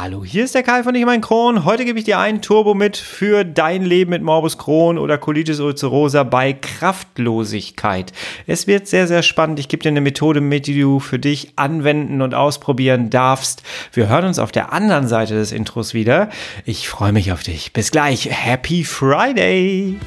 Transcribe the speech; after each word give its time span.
Hallo, 0.00 0.24
hier 0.24 0.44
ist 0.44 0.54
der 0.54 0.62
Kai 0.62 0.84
von 0.84 0.94
Ich 0.94 1.04
mein 1.04 1.20
Kron. 1.20 1.64
Heute 1.64 1.84
gebe 1.84 1.98
ich 1.98 2.04
dir 2.04 2.20
einen 2.20 2.40
Turbo 2.40 2.72
mit 2.72 2.96
für 2.96 3.44
dein 3.44 3.84
Leben 3.84 4.10
mit 4.10 4.22
Morbus 4.22 4.56
Crohn 4.56 4.96
oder 4.96 5.18
Colitis 5.18 5.58
ulcerosa 5.58 6.22
bei 6.22 6.52
Kraftlosigkeit. 6.52 8.12
Es 8.46 8.68
wird 8.68 8.86
sehr, 8.86 9.08
sehr 9.08 9.24
spannend. 9.24 9.58
Ich 9.58 9.66
gebe 9.66 9.82
dir 9.82 9.88
eine 9.88 10.00
Methode 10.00 10.40
mit, 10.40 10.68
die 10.68 10.80
du 10.80 11.00
für 11.00 11.18
dich 11.18 11.54
anwenden 11.56 12.22
und 12.22 12.32
ausprobieren 12.32 13.10
darfst. 13.10 13.64
Wir 13.92 14.08
hören 14.08 14.26
uns 14.26 14.38
auf 14.38 14.52
der 14.52 14.72
anderen 14.72 15.08
Seite 15.08 15.34
des 15.34 15.50
Intros 15.50 15.94
wieder. 15.94 16.28
Ich 16.64 16.88
freue 16.88 17.10
mich 17.10 17.32
auf 17.32 17.42
dich. 17.42 17.72
Bis 17.72 17.90
gleich. 17.90 18.28
Happy 18.30 18.84
Friday! 18.84 19.98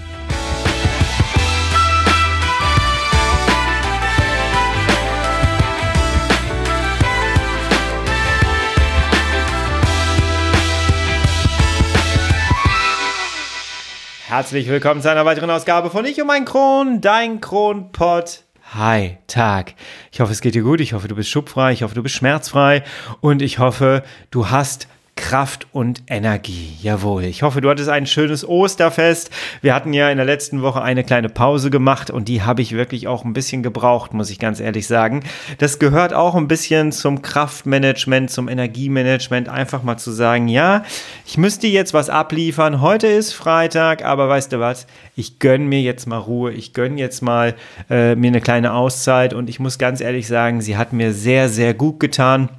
Herzlich 14.32 14.70
willkommen 14.70 15.02
zu 15.02 15.12
einer 15.12 15.26
weiteren 15.26 15.50
Ausgabe 15.50 15.90
von 15.90 16.06
Ich 16.06 16.22
und 16.22 16.28
mein 16.28 16.46
Kron, 16.46 17.02
dein 17.02 17.42
Kronpott. 17.42 18.46
Hi, 18.74 19.18
Tag. 19.28 19.74
Ich 20.10 20.22
hoffe, 20.22 20.32
es 20.32 20.40
geht 20.40 20.56
dir 20.56 20.64
gut. 20.64 20.80
Ich 20.80 20.94
hoffe, 20.94 21.10
du 21.10 21.16
bist 21.16 21.30
schubfrei. 21.30 21.74
Ich 21.74 21.84
hoffe, 21.84 21.96
du 21.96 22.02
bist 22.02 22.16
schmerzfrei. 22.16 22.86
Und 23.20 23.42
ich 23.42 23.60
hoffe, 23.60 24.04
du 24.30 24.50
hast 24.50 24.88
Kraft 25.22 25.68
und 25.72 26.02
Energie. 26.08 26.74
Jawohl. 26.82 27.26
Ich 27.26 27.44
hoffe, 27.44 27.62
du 27.62 27.70
hattest 27.70 27.90
ein 27.90 28.08
schönes 28.08 28.46
Osterfest. 28.46 29.30
Wir 29.62 29.76
hatten 29.76 29.94
ja 29.94 30.10
in 30.10 30.18
der 30.18 30.26
letzten 30.26 30.64
Woche 30.64 30.82
eine 30.82 31.04
kleine 31.04 31.30
Pause 31.30 31.70
gemacht 31.70 32.10
und 32.10 32.28
die 32.28 32.42
habe 32.42 32.64
ich 32.64 32.74
wirklich 32.74 33.08
auch 33.08 33.24
ein 33.24 33.32
bisschen 33.32 33.62
gebraucht, 33.62 34.16
muss 34.16 34.32
ich 34.32 34.40
ganz 34.40 34.60
ehrlich 34.60 34.88
sagen. 34.88 35.24
Das 35.60 35.78
gehört 35.78 36.14
auch 36.14 36.34
ein 36.34 36.48
bisschen 36.48 36.92
zum 36.92 37.22
Kraftmanagement, 37.22 38.32
zum 38.32 38.50
Energiemanagement, 38.50 39.48
einfach 39.48 39.84
mal 39.84 39.98
zu 39.98 40.10
sagen, 40.12 40.48
ja, 40.48 40.84
ich 41.26 41.38
müsste 41.38 41.68
jetzt 41.68 41.94
was 41.94 42.10
abliefern. 42.10 42.82
Heute 42.82 43.06
ist 43.06 43.34
Freitag, 43.34 44.04
aber 44.04 44.28
weißt 44.28 44.52
du 44.52 44.60
was? 44.60 44.88
Ich 45.16 45.38
gönne 45.38 45.66
mir 45.66 45.82
jetzt 45.82 46.08
mal 46.08 46.18
Ruhe. 46.18 46.52
Ich 46.52 46.74
gönne 46.74 47.00
jetzt 47.00 47.22
mal 47.22 47.54
äh, 47.92 48.16
mir 48.16 48.30
eine 48.30 48.42
kleine 48.42 48.74
Auszeit 48.74 49.36
und 49.36 49.50
ich 49.50 49.60
muss 49.60 49.78
ganz 49.78 50.02
ehrlich 50.02 50.28
sagen, 50.28 50.62
sie 50.62 50.78
hat 50.78 50.94
mir 50.94 51.14
sehr, 51.14 51.48
sehr 51.48 51.76
gut 51.76 52.00
getan. 52.00 52.50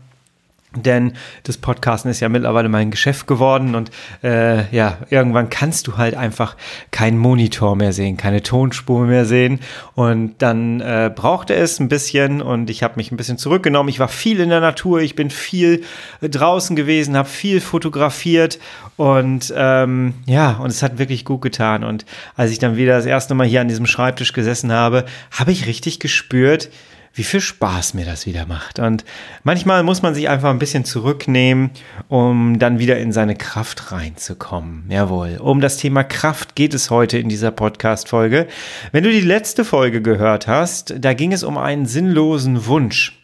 Denn 0.75 1.13
das 1.43 1.59
Podcasten 1.59 2.11
ist 2.11 2.21
ja 2.21 2.29
mittlerweile 2.29 2.69
mein 2.69 2.91
Geschäft 2.91 3.27
geworden 3.27 3.75
und 3.75 3.91
äh, 4.23 4.75
ja, 4.75 4.99
irgendwann 5.11 5.51
kannst 5.51 5.87
du 5.87 5.99
halt 5.99 6.15
einfach 6.15 6.57
keinen 6.91 7.19
Monitor 7.19 7.77
mehr 7.77 7.93
sehen, 7.93 8.17
keine 8.17 8.43
Tonspur 8.43 9.05
mehr 9.05 9.27
sehen. 9.27 9.61
Und 9.95 10.37
dann 10.39 10.81
äh, 10.81 11.11
brauchte 11.15 11.55
es 11.55 11.79
ein 11.79 11.89
bisschen 11.89 12.41
und 12.41 12.71
ich 12.71 12.83
habe 12.83 12.95
mich 12.97 13.13
ein 13.13 13.19
bisschen 13.19 13.37
zurückgenommen. 13.37 13.91
Ich 13.91 13.99
war 13.99 14.09
viel 14.09 14.41
in 14.41 14.49
der 14.49 14.61
Natur, 14.61 15.01
ich 15.01 15.15
bin 15.15 15.29
viel 15.29 15.83
draußen 16.23 16.75
gewesen, 16.75 17.17
habe 17.17 17.29
viel 17.29 17.61
fotografiert 17.61 18.59
und 18.97 19.53
ähm, 19.55 20.15
ja, 20.27 20.53
und 20.53 20.71
es 20.71 20.83
hat 20.83 20.99
wirklich 20.99 21.25
gut 21.25 21.43
getan. 21.43 21.85
Und 21.85 22.07
als 22.35 22.51
ich 22.51 22.59
dann 22.59 22.77
wieder 22.77 22.97
das 22.97 23.07
erste 23.07 23.35
Mal 23.35 23.47
hier 23.47 23.61
an 23.61 23.69
diesem 23.69 23.87
Schreibtisch 23.87 24.33
gesessen 24.33 24.73
habe, 24.73 25.05
habe 25.31 25.53
ich 25.53 25.67
richtig 25.67 26.01
gespürt, 26.01 26.71
wie 27.15 27.25
viel 27.25 27.41
Spaß 27.41 27.95
mir 27.95 28.05
das 28.05 28.27
wieder 28.27 28.47
macht. 28.47 28.79
Und 28.79 29.05
manchmal 29.45 29.83
muss 29.83 30.03
man 30.03 30.15
sich 30.15 30.29
einfach 30.29 30.51
ein 30.51 30.59
bisschen 30.59 30.85
zurücknehmen, 30.85 31.71
um 32.09 32.59
dann 32.59 32.79
wieder 32.79 32.99
in 32.99 33.13
seine 33.13 33.37
Kraft 33.37 33.93
reinzukommen. 33.93 34.85
Jawohl. 34.89 35.39
Um 35.39 35.61
das 35.61 35.77
Thema 35.77 36.05
Kraft 36.05 36.57
geht 36.57 36.75
es 36.75 36.91
heute 36.91 37.19
in 37.19 37.29
dieser 37.29 37.51
Podcast-Folge. 37.51 38.47
Wenn 38.93 39.05
du 39.05 39.11
die 39.11 39.21
letzte 39.21 39.65
Folge 39.65 40.01
gehört 40.01 40.47
hast, 40.47 40.95
da 40.99 41.13
ging 41.13 41.33
es 41.33 41.43
um 41.43 41.59
einen 41.59 41.87
sinnlosen 41.87 42.67
Wunsch. 42.67 43.19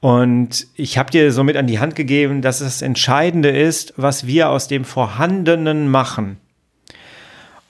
Und 0.00 0.66
ich 0.76 0.96
habe 0.96 1.10
dir 1.10 1.30
somit 1.30 1.56
an 1.56 1.66
die 1.66 1.78
Hand 1.78 1.94
gegeben, 1.94 2.40
dass 2.40 2.60
das 2.60 2.80
Entscheidende 2.80 3.50
ist, 3.50 3.92
was 3.96 4.26
wir 4.26 4.48
aus 4.48 4.66
dem 4.66 4.84
Vorhandenen 4.84 5.88
machen. 5.88 6.38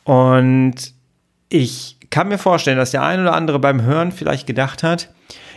Und 0.04 0.74
ich 1.48 1.96
kann 2.10 2.28
mir 2.28 2.38
vorstellen, 2.38 2.78
dass 2.78 2.92
der 2.92 3.02
ein 3.02 3.20
oder 3.20 3.34
andere 3.34 3.58
beim 3.58 3.82
Hören 3.82 4.12
vielleicht 4.12 4.46
gedacht 4.46 4.82
hat, 4.82 5.08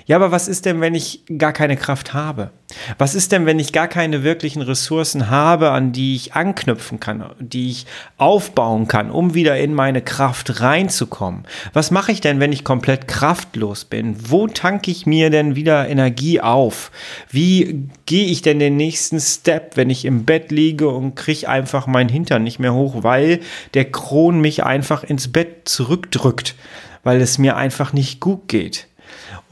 ja, 0.05 0.17
aber 0.17 0.31
was 0.31 0.47
ist 0.47 0.65
denn, 0.65 0.81
wenn 0.81 0.95
ich 0.95 1.23
gar 1.37 1.53
keine 1.53 1.77
Kraft 1.77 2.13
habe? 2.13 2.51
Was 2.97 3.15
ist 3.15 3.31
denn, 3.31 3.45
wenn 3.45 3.59
ich 3.59 3.71
gar 3.71 3.87
keine 3.87 4.23
wirklichen 4.23 4.61
Ressourcen 4.61 5.29
habe, 5.29 5.71
an 5.71 5.91
die 5.91 6.15
ich 6.15 6.33
anknüpfen 6.33 6.99
kann, 6.99 7.23
die 7.39 7.69
ich 7.69 7.85
aufbauen 8.17 8.87
kann, 8.87 9.11
um 9.11 9.33
wieder 9.33 9.57
in 9.57 9.73
meine 9.73 10.01
Kraft 10.01 10.61
reinzukommen? 10.61 11.45
Was 11.71 11.91
mache 11.91 12.11
ich 12.11 12.19
denn, 12.19 12.39
wenn 12.39 12.51
ich 12.51 12.63
komplett 12.63 13.07
kraftlos 13.07 13.85
bin? 13.85 14.15
Wo 14.29 14.47
tanke 14.47 14.91
ich 14.91 15.05
mir 15.05 15.29
denn 15.29 15.55
wieder 15.55 15.87
Energie 15.87 16.41
auf? 16.41 16.91
Wie 17.29 17.87
gehe 18.05 18.25
ich 18.25 18.41
denn 18.41 18.59
den 18.59 18.75
nächsten 18.75 19.19
Step, 19.19 19.77
wenn 19.77 19.89
ich 19.89 20.05
im 20.05 20.25
Bett 20.25 20.51
liege 20.51 20.89
und 20.89 21.15
kriege 21.15 21.47
einfach 21.47 21.87
meinen 21.87 22.09
Hintern 22.09 22.43
nicht 22.43 22.59
mehr 22.59 22.73
hoch, 22.73 23.03
weil 23.03 23.39
der 23.73 23.85
Kron 23.85 24.41
mich 24.41 24.63
einfach 24.63 25.03
ins 25.03 25.31
Bett 25.31 25.69
zurückdrückt, 25.69 26.55
weil 27.03 27.21
es 27.21 27.37
mir 27.37 27.55
einfach 27.55 27.93
nicht 27.93 28.19
gut 28.19 28.47
geht? 28.47 28.87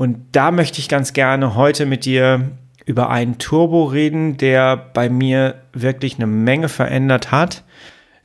Und 0.01 0.17
da 0.31 0.49
möchte 0.49 0.79
ich 0.79 0.89
ganz 0.89 1.13
gerne 1.13 1.53
heute 1.53 1.85
mit 1.85 2.05
dir 2.05 2.49
über 2.87 3.11
einen 3.11 3.37
Turbo 3.37 3.83
reden, 3.83 4.35
der 4.35 4.75
bei 4.75 5.09
mir 5.09 5.61
wirklich 5.73 6.15
eine 6.15 6.25
Menge 6.25 6.69
verändert 6.69 7.31
hat. 7.31 7.63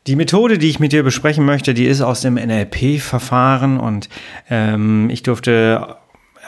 Die 0.06 0.16
Methode, 0.16 0.56
die 0.56 0.70
ich 0.70 0.80
mit 0.80 0.92
dir 0.92 1.02
besprechen 1.02 1.44
möchte, 1.44 1.74
die 1.74 1.84
ist 1.84 2.00
aus 2.00 2.22
dem 2.22 2.36
NLP-Verfahren 2.36 3.78
und 3.78 4.08
ähm, 4.48 5.10
ich 5.10 5.22
durfte 5.22 5.98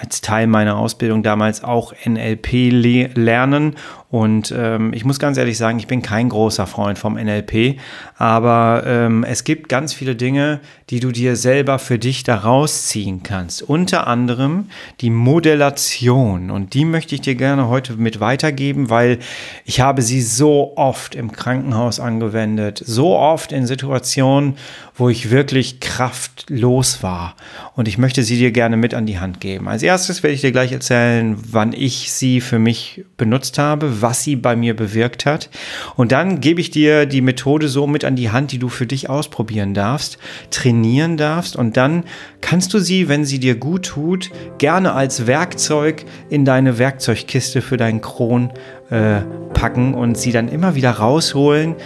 als 0.00 0.22
Teil 0.22 0.46
meiner 0.46 0.78
Ausbildung 0.78 1.22
damals 1.22 1.62
auch 1.62 1.92
NLP 2.06 2.70
le 2.70 3.10
lernen. 3.12 3.76
Und 4.10 4.54
ähm, 4.56 4.94
ich 4.94 5.04
muss 5.04 5.18
ganz 5.18 5.36
ehrlich 5.36 5.58
sagen, 5.58 5.78
ich 5.78 5.86
bin 5.86 6.00
kein 6.00 6.30
großer 6.30 6.66
Freund 6.66 6.98
vom 6.98 7.14
NLP, 7.14 7.78
aber 8.16 8.84
ähm, 8.86 9.22
es 9.22 9.44
gibt 9.44 9.68
ganz 9.68 9.92
viele 9.92 10.16
Dinge, 10.16 10.60
die 10.88 11.00
du 11.00 11.12
dir 11.12 11.36
selber 11.36 11.78
für 11.78 11.98
dich 11.98 12.22
daraus 12.22 12.86
ziehen 12.86 13.22
kannst. 13.22 13.60
Unter 13.60 14.06
anderem 14.06 14.70
die 15.02 15.10
Modellation. 15.10 16.50
Und 16.50 16.72
die 16.72 16.86
möchte 16.86 17.14
ich 17.14 17.20
dir 17.20 17.34
gerne 17.34 17.68
heute 17.68 17.94
mit 17.94 18.18
weitergeben, 18.20 18.88
weil 18.88 19.18
ich 19.66 19.80
habe 19.80 20.00
sie 20.00 20.22
so 20.22 20.72
oft 20.76 21.14
im 21.14 21.30
Krankenhaus 21.30 22.00
angewendet, 22.00 22.82
so 22.82 23.14
oft 23.14 23.52
in 23.52 23.66
Situationen, 23.66 24.56
wo 24.94 25.10
ich 25.10 25.30
wirklich 25.30 25.80
kraftlos 25.80 27.02
war. 27.02 27.36
Und 27.76 27.86
ich 27.88 27.98
möchte 27.98 28.22
sie 28.22 28.38
dir 28.38 28.52
gerne 28.52 28.76
mit 28.76 28.94
an 28.94 29.06
die 29.06 29.20
Hand 29.20 29.40
geben. 29.40 29.68
Als 29.68 29.82
erstes 29.82 30.22
werde 30.22 30.34
ich 30.34 30.40
dir 30.40 30.50
gleich 30.50 30.72
erzählen, 30.72 31.36
wann 31.50 31.72
ich 31.72 32.10
sie 32.12 32.40
für 32.40 32.58
mich 32.58 33.04
benutzt 33.16 33.58
habe, 33.58 33.97
was 34.02 34.22
sie 34.22 34.36
bei 34.36 34.56
mir 34.56 34.74
bewirkt 34.74 35.26
hat. 35.26 35.50
Und 35.96 36.12
dann 36.12 36.40
gebe 36.40 36.60
ich 36.60 36.70
dir 36.70 37.06
die 37.06 37.20
Methode 37.20 37.68
so 37.68 37.86
mit 37.86 38.04
an 38.04 38.16
die 38.16 38.30
Hand, 38.30 38.52
die 38.52 38.58
du 38.58 38.68
für 38.68 38.86
dich 38.86 39.08
ausprobieren 39.08 39.74
darfst, 39.74 40.18
trainieren 40.50 41.16
darfst. 41.16 41.56
Und 41.56 41.76
dann 41.76 42.04
kannst 42.40 42.74
du 42.74 42.78
sie, 42.78 43.08
wenn 43.08 43.24
sie 43.24 43.38
dir 43.38 43.54
gut 43.54 43.86
tut, 43.86 44.30
gerne 44.58 44.92
als 44.92 45.26
Werkzeug 45.26 46.04
in 46.30 46.44
deine 46.44 46.78
Werkzeugkiste 46.78 47.62
für 47.62 47.76
deinen 47.76 48.00
Kron 48.00 48.50
äh, 48.90 49.20
packen 49.54 49.94
und 49.94 50.16
sie 50.16 50.32
dann 50.32 50.48
immer 50.48 50.74
wieder 50.74 50.90
rausholen 50.90 51.76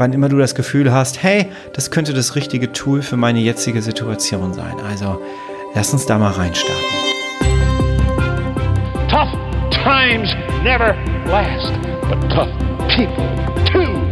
wann 0.00 0.12
immer 0.14 0.30
du 0.30 0.38
das 0.38 0.54
Gefühl 0.54 0.92
hast, 0.92 1.22
hey, 1.22 1.46
das 1.74 1.90
könnte 1.90 2.14
das 2.14 2.34
richtige 2.34 2.72
Tool 2.72 3.02
für 3.02 3.16
meine 3.16 3.38
jetzige 3.38 3.82
Situation 3.82 4.54
sein. 4.54 4.74
Also 4.88 5.20
lass 5.74 5.92
uns 5.92 6.06
da 6.06 6.18
mal 6.18 6.32
reinstarten. 6.32 7.09
Times 9.82 10.34
never 10.62 10.94
last, 11.24 11.72
but 12.06 12.20
tough 12.28 12.50
people 12.88 13.24
too. 13.64 14.10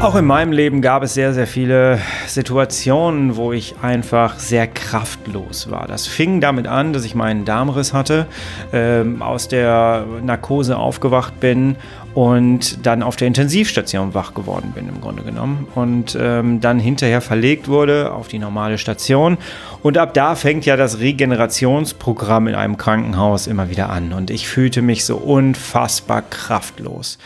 Auch 0.00 0.14
in 0.14 0.24
meinem 0.24 0.52
Leben 0.52 0.80
gab 0.80 1.02
es 1.02 1.12
sehr, 1.12 1.34
sehr 1.34 1.46
viele 1.46 1.98
Situationen, 2.26 3.36
wo 3.36 3.52
ich 3.52 3.74
einfach 3.82 4.38
sehr 4.38 4.66
kraftlos 4.66 5.70
war. 5.70 5.88
Das 5.88 6.06
fing 6.06 6.40
damit 6.40 6.66
an, 6.68 6.92
dass 6.92 7.04
ich 7.04 7.14
meinen 7.14 7.44
Darmriss 7.44 7.92
hatte, 7.92 8.26
ähm, 8.72 9.20
aus 9.20 9.48
der 9.48 10.06
Narkose 10.22 10.78
aufgewacht 10.78 11.38
bin 11.40 11.76
und 12.14 12.84
dann 12.86 13.02
auf 13.02 13.16
der 13.16 13.28
Intensivstation 13.28 14.14
wach 14.14 14.34
geworden 14.34 14.72
bin 14.74 14.88
im 14.88 15.00
Grunde 15.00 15.22
genommen 15.22 15.68
und 15.74 16.18
ähm, 16.20 16.60
dann 16.60 16.80
hinterher 16.80 17.20
verlegt 17.20 17.68
wurde 17.68 18.12
auf 18.12 18.28
die 18.28 18.38
normale 18.38 18.78
Station 18.78 19.38
und 19.82 19.96
ab 19.96 20.14
da 20.14 20.34
fängt 20.34 20.66
ja 20.66 20.76
das 20.76 20.98
Regenerationsprogramm 20.98 22.48
in 22.48 22.54
einem 22.54 22.76
Krankenhaus 22.76 23.46
immer 23.46 23.70
wieder 23.70 23.90
an 23.90 24.12
und 24.12 24.30
ich 24.30 24.48
fühlte 24.48 24.82
mich 24.82 25.04
so 25.04 25.16
unfassbar 25.16 26.22
kraftlos. 26.22 27.18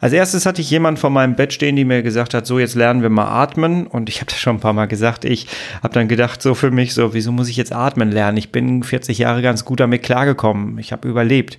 Als 0.00 0.12
erstes 0.12 0.46
hatte 0.46 0.60
ich 0.60 0.70
jemand 0.70 1.00
vor 1.00 1.10
meinem 1.10 1.34
Bett 1.34 1.52
stehen, 1.52 1.74
die 1.74 1.84
mir 1.84 2.02
gesagt 2.02 2.32
hat, 2.32 2.46
so 2.46 2.60
jetzt 2.60 2.76
lernen 2.76 3.02
wir 3.02 3.10
mal 3.10 3.26
atmen 3.26 3.88
und 3.88 4.08
ich 4.08 4.20
habe 4.20 4.30
das 4.30 4.38
schon 4.38 4.56
ein 4.56 4.60
paar 4.60 4.72
Mal 4.72 4.86
gesagt, 4.86 5.24
ich 5.24 5.48
habe 5.82 5.92
dann 5.92 6.06
gedacht 6.06 6.40
so 6.40 6.54
für 6.54 6.70
mich 6.70 6.94
so, 6.94 7.14
wieso 7.14 7.32
muss 7.32 7.48
ich 7.48 7.56
jetzt 7.56 7.72
atmen 7.72 8.12
lernen? 8.12 8.36
Ich 8.36 8.52
bin 8.52 8.84
40 8.84 9.18
Jahre 9.18 9.42
ganz 9.42 9.64
gut 9.64 9.80
damit 9.80 10.04
klargekommen, 10.04 10.78
ich 10.78 10.92
habe 10.92 11.08
überlebt. 11.08 11.58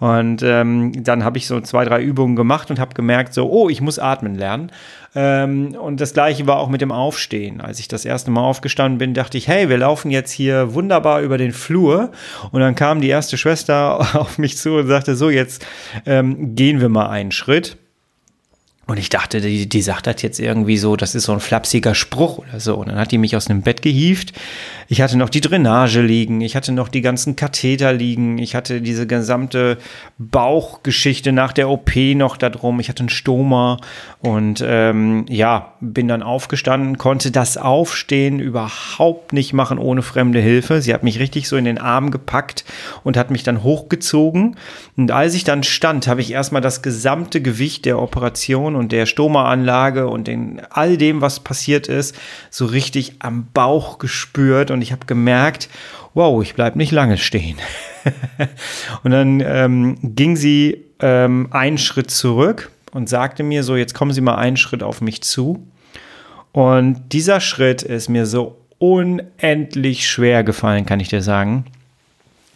Und 0.00 0.42
ähm, 0.42 1.04
dann 1.04 1.24
habe 1.24 1.38
ich 1.38 1.46
so 1.46 1.60
zwei, 1.60 1.84
drei 1.84 2.02
Übungen 2.02 2.36
gemacht 2.36 2.70
und 2.70 2.78
habe 2.78 2.94
gemerkt, 2.94 3.34
so, 3.34 3.48
oh, 3.50 3.68
ich 3.68 3.80
muss 3.80 3.98
atmen 3.98 4.34
lernen. 4.34 4.70
Ähm, 5.14 5.76
und 5.80 6.00
das 6.00 6.12
gleiche 6.12 6.46
war 6.46 6.58
auch 6.58 6.68
mit 6.68 6.80
dem 6.80 6.92
Aufstehen. 6.92 7.60
Als 7.60 7.78
ich 7.78 7.88
das 7.88 8.04
erste 8.04 8.30
Mal 8.30 8.42
aufgestanden 8.42 8.98
bin, 8.98 9.14
dachte 9.14 9.38
ich, 9.38 9.48
hey, 9.48 9.68
wir 9.68 9.78
laufen 9.78 10.10
jetzt 10.10 10.32
hier 10.32 10.74
wunderbar 10.74 11.20
über 11.20 11.38
den 11.38 11.52
Flur. 11.52 12.10
Und 12.50 12.60
dann 12.60 12.74
kam 12.74 13.00
die 13.00 13.08
erste 13.08 13.36
Schwester 13.36 14.00
auf 14.20 14.38
mich 14.38 14.56
zu 14.56 14.74
und 14.74 14.88
sagte, 14.88 15.14
so, 15.14 15.30
jetzt 15.30 15.64
ähm, 16.06 16.54
gehen 16.54 16.80
wir 16.80 16.88
mal 16.88 17.08
einen 17.08 17.32
Schritt. 17.32 17.76
Und 18.86 18.98
ich 18.98 19.08
dachte, 19.08 19.40
die, 19.40 19.68
die 19.68 19.82
sagt 19.82 20.06
das 20.06 20.20
jetzt 20.22 20.38
irgendwie 20.38 20.76
so, 20.76 20.96
das 20.96 21.14
ist 21.14 21.24
so 21.24 21.32
ein 21.32 21.40
flapsiger 21.40 21.94
Spruch 21.94 22.38
oder 22.38 22.60
so. 22.60 22.76
Und 22.76 22.88
dann 22.88 22.98
hat 22.98 23.12
die 23.12 23.18
mich 23.18 23.36
aus 23.36 23.46
dem 23.46 23.62
Bett 23.62 23.82
gehievt. 23.82 24.32
Ich 24.88 25.00
hatte 25.00 25.16
noch 25.16 25.30
die 25.30 25.40
Drainage 25.40 26.02
liegen, 26.02 26.42
ich 26.42 26.56
hatte 26.56 26.72
noch 26.72 26.88
die 26.88 27.00
ganzen 27.00 27.36
Katheter 27.36 27.92
liegen, 27.92 28.38
ich 28.38 28.54
hatte 28.54 28.82
diese 28.82 29.06
gesamte 29.06 29.78
Bauchgeschichte 30.18 31.32
nach 31.32 31.52
der 31.52 31.70
OP 31.70 31.96
noch 31.96 32.36
da 32.36 32.50
drum, 32.50 32.80
ich 32.80 32.90
hatte 32.90 33.00
einen 33.00 33.08
Stoma 33.08 33.78
und 34.20 34.62
ähm, 34.66 35.24
ja, 35.28 35.72
bin 35.80 36.08
dann 36.08 36.22
aufgestanden, 36.22 36.98
konnte 36.98 37.30
das 37.30 37.56
Aufstehen 37.56 38.40
überhaupt 38.40 39.32
nicht 39.32 39.52
machen 39.52 39.78
ohne 39.78 40.02
fremde 40.02 40.40
Hilfe. 40.40 40.82
Sie 40.82 40.92
hat 40.92 41.02
mich 41.02 41.18
richtig 41.18 41.48
so 41.48 41.56
in 41.56 41.64
den 41.64 41.78
Arm 41.78 42.10
gepackt 42.10 42.64
und 43.02 43.16
hat 43.16 43.30
mich 43.30 43.42
dann 43.42 43.62
hochgezogen. 43.62 44.56
Und 44.96 45.10
als 45.10 45.34
ich 45.34 45.44
dann 45.44 45.62
stand, 45.62 46.06
habe 46.06 46.20
ich 46.20 46.32
erstmal 46.32 46.62
das 46.62 46.82
gesamte 46.82 47.40
Gewicht 47.40 47.84
der 47.84 47.98
Operation 47.98 48.73
Operation 48.74 48.76
und 48.76 48.92
der 48.92 49.06
Stoma-Anlage 49.06 50.08
und 50.08 50.26
den, 50.26 50.60
all 50.70 50.96
dem, 50.96 51.20
was 51.20 51.40
passiert 51.40 51.88
ist, 51.88 52.16
so 52.50 52.66
richtig 52.66 53.16
am 53.20 53.48
Bauch 53.52 53.98
gespürt 53.98 54.70
und 54.70 54.82
ich 54.82 54.92
habe 54.92 55.06
gemerkt, 55.06 55.68
wow, 56.14 56.42
ich 56.42 56.54
bleibe 56.54 56.78
nicht 56.78 56.92
lange 56.92 57.16
stehen. 57.16 57.56
und 59.02 59.10
dann 59.10 59.40
ähm, 59.40 59.96
ging 60.02 60.36
sie 60.36 60.84
ähm, 61.00 61.48
einen 61.50 61.78
Schritt 61.78 62.10
zurück 62.10 62.70
und 62.92 63.08
sagte 63.08 63.42
mir 63.42 63.62
so, 63.62 63.76
jetzt 63.76 63.94
kommen 63.94 64.12
Sie 64.12 64.20
mal 64.20 64.36
einen 64.36 64.56
Schritt 64.56 64.82
auf 64.82 65.00
mich 65.00 65.22
zu. 65.22 65.66
Und 66.52 67.12
dieser 67.12 67.40
Schritt 67.40 67.82
ist 67.82 68.08
mir 68.08 68.26
so 68.26 68.58
unendlich 68.78 70.08
schwer 70.08 70.44
gefallen, 70.44 70.86
kann 70.86 71.00
ich 71.00 71.08
dir 71.08 71.22
sagen. 71.22 71.64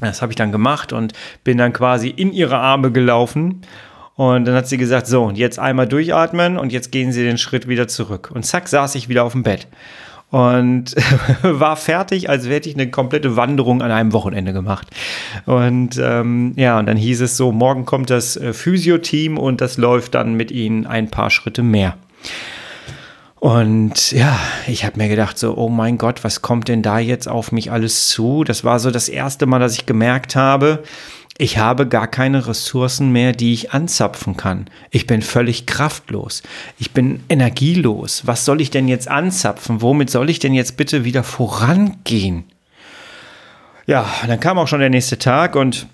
Das 0.00 0.22
habe 0.22 0.30
ich 0.30 0.36
dann 0.36 0.52
gemacht 0.52 0.92
und 0.92 1.12
bin 1.42 1.58
dann 1.58 1.72
quasi 1.72 2.08
in 2.08 2.32
ihre 2.32 2.58
Arme 2.58 2.92
gelaufen 2.92 3.62
und 4.18 4.46
dann 4.46 4.56
hat 4.56 4.66
sie 4.66 4.78
gesagt, 4.78 5.06
so, 5.06 5.30
jetzt 5.32 5.60
einmal 5.60 5.86
durchatmen 5.86 6.58
und 6.58 6.72
jetzt 6.72 6.90
gehen 6.90 7.12
Sie 7.12 7.22
den 7.22 7.38
Schritt 7.38 7.68
wieder 7.68 7.86
zurück. 7.86 8.32
Und 8.34 8.44
zack, 8.44 8.66
saß 8.66 8.96
ich 8.96 9.08
wieder 9.08 9.22
auf 9.22 9.30
dem 9.30 9.44
Bett. 9.44 9.68
Und 10.32 10.96
war 11.42 11.76
fertig, 11.76 12.28
als 12.28 12.48
hätte 12.48 12.68
ich 12.68 12.74
eine 12.74 12.90
komplette 12.90 13.36
Wanderung 13.36 13.80
an 13.80 13.92
einem 13.92 14.12
Wochenende 14.12 14.52
gemacht. 14.52 14.88
Und 15.46 16.00
ähm, 16.02 16.52
ja, 16.56 16.80
und 16.80 16.86
dann 16.86 16.96
hieß 16.96 17.20
es 17.20 17.36
so, 17.36 17.52
morgen 17.52 17.84
kommt 17.84 18.10
das 18.10 18.36
äh, 18.36 18.52
Physio-Team 18.52 19.38
und 19.38 19.60
das 19.60 19.76
läuft 19.76 20.16
dann 20.16 20.34
mit 20.34 20.50
Ihnen 20.50 20.84
ein 20.84 21.12
paar 21.12 21.30
Schritte 21.30 21.62
mehr. 21.62 21.96
Und 23.36 24.10
ja, 24.10 24.36
ich 24.66 24.84
habe 24.84 24.98
mir 24.98 25.08
gedacht, 25.08 25.38
so, 25.38 25.56
oh 25.56 25.68
mein 25.68 25.96
Gott, 25.96 26.24
was 26.24 26.42
kommt 26.42 26.66
denn 26.66 26.82
da 26.82 26.98
jetzt 26.98 27.28
auf 27.28 27.52
mich 27.52 27.70
alles 27.70 28.08
zu? 28.08 28.42
Das 28.42 28.64
war 28.64 28.80
so 28.80 28.90
das 28.90 29.08
erste 29.08 29.46
Mal, 29.46 29.60
dass 29.60 29.74
ich 29.74 29.86
gemerkt 29.86 30.34
habe, 30.34 30.82
ich 31.40 31.56
habe 31.56 31.86
gar 31.86 32.08
keine 32.08 32.48
Ressourcen 32.48 33.12
mehr, 33.12 33.32
die 33.32 33.54
ich 33.54 33.72
anzapfen 33.72 34.36
kann. 34.36 34.66
Ich 34.90 35.06
bin 35.06 35.22
völlig 35.22 35.66
kraftlos. 35.66 36.42
Ich 36.78 36.90
bin 36.90 37.22
energielos. 37.28 38.26
Was 38.26 38.44
soll 38.44 38.60
ich 38.60 38.70
denn 38.70 38.88
jetzt 38.88 39.08
anzapfen? 39.08 39.80
Womit 39.80 40.10
soll 40.10 40.30
ich 40.30 40.40
denn 40.40 40.52
jetzt 40.52 40.76
bitte 40.76 41.04
wieder 41.04 41.22
vorangehen? 41.22 42.42
Ja, 43.86 44.04
dann 44.26 44.40
kam 44.40 44.58
auch 44.58 44.66
schon 44.66 44.80
der 44.80 44.90
nächste 44.90 45.16
Tag 45.16 45.54
und 45.54 45.86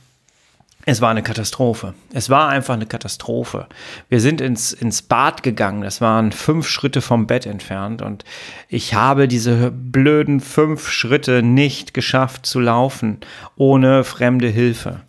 es 0.87 1.02
war 1.02 1.11
eine 1.11 1.23
Katastrophe. 1.23 1.94
Es 2.14 2.31
war 2.31 2.49
einfach 2.49 2.75
eine 2.75 2.87
Katastrophe. 2.87 3.67
Wir 4.08 4.20
sind 4.20 4.40
ins, 4.40 4.73
ins 4.73 5.02
Bad 5.02 5.43
gegangen. 5.43 5.82
Das 5.82 6.00
waren 6.00 6.32
fünf 6.32 6.67
Schritte 6.69 7.02
vom 7.02 7.26
Bett 7.26 7.44
entfernt. 7.44 8.00
Und 8.00 8.25
ich 8.69 8.94
habe 8.94 9.29
diese 9.29 9.70
blöden 9.70 10.40
fünf 10.40 10.90
Schritte 10.90 11.43
nicht 11.43 11.93
geschafft 11.93 12.47
zu 12.47 12.61
laufen, 12.61 13.19
ohne 13.56 14.05
fremde 14.05 14.49
Hilfe. 14.49 15.02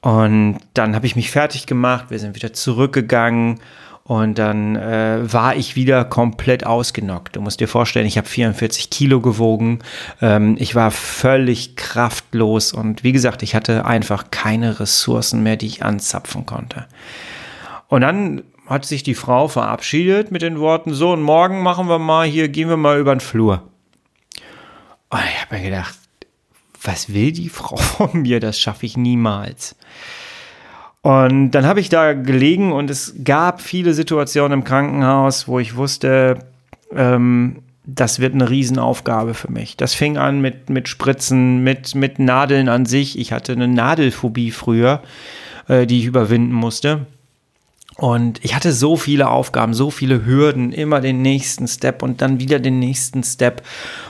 Und 0.00 0.58
dann 0.74 0.94
habe 0.94 1.06
ich 1.06 1.16
mich 1.16 1.30
fertig 1.30 1.66
gemacht, 1.66 2.06
wir 2.10 2.18
sind 2.18 2.36
wieder 2.36 2.52
zurückgegangen 2.52 3.60
und 4.04 4.38
dann 4.38 4.76
äh, 4.76 5.20
war 5.32 5.56
ich 5.56 5.76
wieder 5.76 6.04
komplett 6.04 6.64
ausgenockt. 6.64 7.36
Du 7.36 7.40
musst 7.40 7.60
dir 7.60 7.68
vorstellen, 7.68 8.06
ich 8.06 8.16
habe 8.16 8.26
44 8.26 8.90
Kilo 8.90 9.20
gewogen, 9.20 9.80
ähm, 10.22 10.56
ich 10.58 10.74
war 10.74 10.90
völlig 10.90 11.76
kraftlos 11.76 12.72
und 12.72 13.04
wie 13.04 13.12
gesagt, 13.12 13.42
ich 13.42 13.54
hatte 13.54 13.84
einfach 13.84 14.30
keine 14.30 14.80
Ressourcen 14.80 15.42
mehr, 15.42 15.56
die 15.56 15.66
ich 15.66 15.84
anzapfen 15.84 16.46
konnte. 16.46 16.86
Und 17.88 18.00
dann 18.00 18.44
hat 18.66 18.84
sich 18.84 19.02
die 19.02 19.14
Frau 19.14 19.48
verabschiedet 19.48 20.30
mit 20.30 20.42
den 20.42 20.58
Worten, 20.58 20.94
so 20.94 21.12
und 21.12 21.22
morgen 21.22 21.62
machen 21.62 21.88
wir 21.88 21.98
mal 21.98 22.26
hier, 22.26 22.48
gehen 22.48 22.68
wir 22.68 22.76
mal 22.76 22.98
über 22.98 23.14
den 23.14 23.20
Flur. 23.20 23.62
Und 25.10 25.20
ich 25.20 25.42
habe 25.42 25.56
mir 25.56 25.62
gedacht, 25.62 25.94
was 26.82 27.12
will 27.12 27.32
die 27.32 27.48
Frau 27.48 27.76
von 27.76 28.22
mir? 28.22 28.40
Das 28.40 28.58
schaffe 28.58 28.86
ich 28.86 28.96
niemals. 28.96 29.76
Und 31.02 31.52
dann 31.52 31.64
habe 31.64 31.80
ich 31.80 31.88
da 31.88 32.12
gelegen 32.12 32.72
und 32.72 32.90
es 32.90 33.14
gab 33.24 33.60
viele 33.60 33.94
Situationen 33.94 34.60
im 34.60 34.64
Krankenhaus, 34.64 35.46
wo 35.46 35.58
ich 35.58 35.76
wusste, 35.76 36.38
ähm, 36.94 37.62
das 37.84 38.20
wird 38.20 38.34
eine 38.34 38.50
Riesenaufgabe 38.50 39.32
für 39.32 39.50
mich. 39.50 39.76
Das 39.76 39.94
fing 39.94 40.18
an 40.18 40.40
mit, 40.40 40.68
mit 40.68 40.88
Spritzen, 40.88 41.64
mit, 41.64 41.94
mit 41.94 42.18
Nadeln 42.18 42.68
an 42.68 42.84
sich. 42.84 43.18
Ich 43.18 43.32
hatte 43.32 43.52
eine 43.52 43.68
Nadelphobie 43.68 44.50
früher, 44.50 45.02
äh, 45.68 45.86
die 45.86 46.00
ich 46.00 46.04
überwinden 46.04 46.52
musste. 46.52 47.06
Und 47.96 48.44
ich 48.44 48.54
hatte 48.54 48.72
so 48.72 48.96
viele 48.96 49.28
Aufgaben, 49.28 49.72
so 49.74 49.90
viele 49.90 50.26
Hürden, 50.26 50.72
immer 50.72 51.00
den 51.00 51.22
nächsten 51.22 51.66
Step 51.66 52.02
und 52.02 52.20
dann 52.20 52.38
wieder 52.38 52.60
den 52.60 52.78
nächsten 52.78 53.24
Step. 53.24 53.62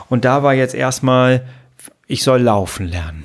Und 0.08 0.24
da 0.24 0.42
war 0.42 0.54
jetzt 0.54 0.74
erstmal 0.74 1.46
ich 2.08 2.22
soll 2.22 2.40
laufen 2.40 2.88
lernen. 2.88 3.24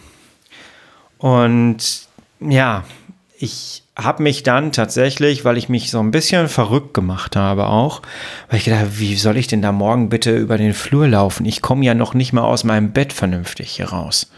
Und 1.18 2.07
ja, 2.41 2.83
ich 3.38 3.83
habe 3.95 4.24
mich 4.24 4.44
dann 4.44 4.71
tatsächlich, 4.71 5.45
weil 5.45 5.57
ich 5.57 5.69
mich 5.69 5.89
so 5.89 6.00
ein 6.00 6.12
bisschen 6.12 6.50
verrückt 6.50 6.94
gemacht 6.94 7.35
habe 7.35 7.68
auch, 7.68 8.01
weil 8.50 8.59
ich 8.59 8.65
gedacht, 8.65 9.00
wie 9.00 9.15
soll 9.15 9.38
ich 9.38 9.47
denn 9.47 9.62
da 9.62 9.71
morgen 9.71 10.09
bitte 10.09 10.35
über 10.35 10.57
den 10.57 10.74
Flur 10.74 11.07
laufen? 11.07 11.45
Ich 11.45 11.62
komme 11.62 11.85
ja 11.85 11.94
noch 11.94 12.13
nicht 12.13 12.33
mal 12.33 12.44
aus 12.44 12.63
meinem 12.63 12.91
Bett 12.91 13.13
vernünftig 13.13 13.71
hier 13.71 13.89
raus. 13.89 14.31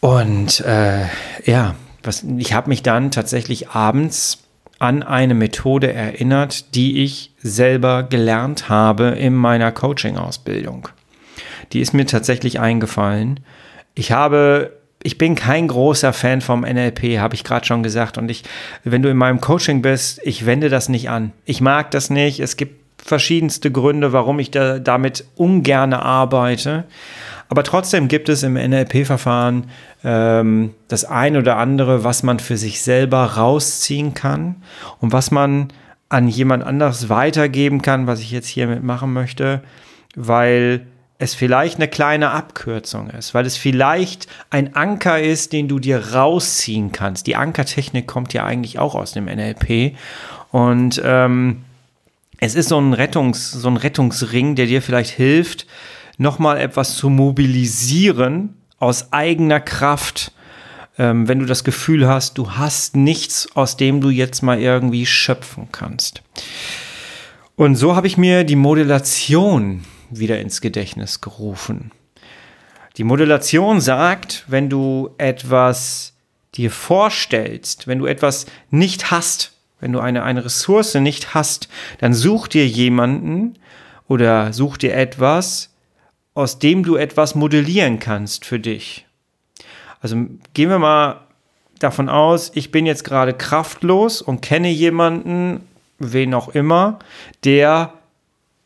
Und 0.00 0.60
äh, 0.60 1.04
ja, 1.44 1.74
was, 2.02 2.24
ich 2.38 2.54
habe 2.54 2.70
mich 2.70 2.82
dann 2.82 3.10
tatsächlich 3.10 3.68
abends 3.68 4.38
an 4.78 5.02
eine 5.02 5.34
Methode 5.34 5.92
erinnert, 5.92 6.74
die 6.74 7.04
ich 7.04 7.32
selber 7.38 8.02
gelernt 8.02 8.70
habe 8.70 9.08
in 9.10 9.34
meiner 9.34 9.72
Coaching-Ausbildung 9.72 10.88
die 11.72 11.80
ist 11.80 11.92
mir 11.92 12.06
tatsächlich 12.06 12.60
eingefallen. 12.60 13.40
Ich 13.94 14.12
habe 14.12 14.72
ich 15.02 15.16
bin 15.16 15.34
kein 15.34 15.68
großer 15.68 16.12
Fan 16.12 16.40
vom 16.40 16.60
NLP, 16.60 17.18
habe 17.18 17.34
ich 17.34 17.44
gerade 17.44 17.64
schon 17.64 17.82
gesagt. 17.82 18.18
Und 18.18 18.30
ich, 18.30 18.44
wenn 18.84 19.02
du 19.02 19.08
in 19.08 19.16
meinem 19.16 19.40
Coaching 19.40 19.80
bist, 19.80 20.20
ich 20.24 20.44
wende 20.44 20.68
das 20.68 20.88
nicht 20.88 21.08
an. 21.08 21.32
Ich 21.46 21.60
mag 21.60 21.90
das 21.90 22.10
nicht. 22.10 22.38
Es 22.40 22.56
gibt 22.56 23.02
verschiedenste 23.02 23.70
Gründe, 23.70 24.12
warum 24.12 24.38
ich 24.38 24.50
da, 24.50 24.78
damit 24.78 25.24
ungern 25.36 25.94
arbeite. 25.94 26.84
Aber 27.48 27.64
trotzdem 27.64 28.08
gibt 28.08 28.28
es 28.28 28.42
im 28.42 28.54
NLP-Verfahren 28.54 29.70
ähm, 30.04 30.74
das 30.88 31.04
ein 31.04 31.36
oder 31.36 31.56
andere, 31.56 32.04
was 32.04 32.22
man 32.22 32.38
für 32.38 32.56
sich 32.56 32.82
selber 32.82 33.24
rausziehen 33.24 34.12
kann 34.12 34.56
und 35.00 35.12
was 35.12 35.30
man 35.30 35.72
an 36.10 36.28
jemand 36.28 36.62
anderes 36.62 37.08
weitergeben 37.08 37.80
kann, 37.82 38.06
was 38.06 38.20
ich 38.20 38.30
jetzt 38.30 38.48
hiermit 38.48 38.82
machen 38.82 39.12
möchte, 39.12 39.62
weil 40.14 40.86
es 41.20 41.34
vielleicht 41.34 41.76
eine 41.76 41.86
kleine 41.86 42.30
Abkürzung 42.30 43.10
ist, 43.10 43.34
weil 43.34 43.44
es 43.44 43.58
vielleicht 43.58 44.26
ein 44.48 44.74
Anker 44.74 45.20
ist, 45.20 45.52
den 45.52 45.68
du 45.68 45.78
dir 45.78 46.14
rausziehen 46.14 46.92
kannst. 46.92 47.26
Die 47.26 47.36
Ankertechnik 47.36 48.06
kommt 48.06 48.32
ja 48.32 48.44
eigentlich 48.44 48.78
auch 48.78 48.94
aus 48.94 49.12
dem 49.12 49.26
NLP 49.26 49.96
und 50.50 51.00
ähm, 51.04 51.62
es 52.38 52.54
ist 52.54 52.70
so 52.70 52.80
ein, 52.80 52.94
Rettungs, 52.94 53.52
so 53.52 53.68
ein 53.68 53.76
Rettungsring, 53.76 54.54
der 54.54 54.64
dir 54.64 54.80
vielleicht 54.80 55.10
hilft, 55.10 55.66
nochmal 56.16 56.58
etwas 56.58 56.96
zu 56.96 57.10
mobilisieren 57.10 58.54
aus 58.78 59.12
eigener 59.12 59.60
Kraft, 59.60 60.32
ähm, 60.98 61.28
wenn 61.28 61.38
du 61.38 61.44
das 61.44 61.64
Gefühl 61.64 62.08
hast, 62.08 62.38
du 62.38 62.52
hast 62.52 62.96
nichts, 62.96 63.46
aus 63.54 63.76
dem 63.76 64.00
du 64.00 64.08
jetzt 64.08 64.42
mal 64.42 64.58
irgendwie 64.58 65.04
schöpfen 65.04 65.68
kannst. 65.70 66.22
Und 67.56 67.76
so 67.76 67.94
habe 67.94 68.06
ich 68.06 68.16
mir 68.16 68.44
die 68.44 68.56
Modulation 68.56 69.84
wieder 70.10 70.40
ins 70.40 70.60
Gedächtnis 70.60 71.20
gerufen. 71.20 71.92
Die 72.96 73.04
Modulation 73.04 73.80
sagt, 73.80 74.44
wenn 74.48 74.68
du 74.68 75.10
etwas 75.18 76.14
dir 76.54 76.70
vorstellst, 76.70 77.86
wenn 77.86 77.98
du 77.98 78.06
etwas 78.06 78.46
nicht 78.70 79.10
hast, 79.10 79.52
wenn 79.78 79.92
du 79.92 80.00
eine, 80.00 80.22
eine 80.24 80.44
Ressource 80.44 80.94
nicht 80.96 81.34
hast, 81.34 81.68
dann 81.98 82.12
such 82.12 82.48
dir 82.48 82.66
jemanden 82.66 83.56
oder 84.08 84.52
such 84.52 84.76
dir 84.76 84.94
etwas, 84.94 85.70
aus 86.34 86.58
dem 86.58 86.82
du 86.82 86.96
etwas 86.96 87.34
modellieren 87.34 87.98
kannst 87.98 88.44
für 88.44 88.58
dich. 88.58 89.06
Also 90.00 90.16
gehen 90.54 90.70
wir 90.70 90.78
mal 90.78 91.20
davon 91.78 92.08
aus, 92.08 92.50
ich 92.54 92.70
bin 92.70 92.86
jetzt 92.86 93.04
gerade 93.04 93.32
kraftlos 93.32 94.22
und 94.22 94.42
kenne 94.42 94.70
jemanden, 94.70 95.66
wen 95.98 96.34
auch 96.34 96.48
immer, 96.48 96.98
der 97.44 97.92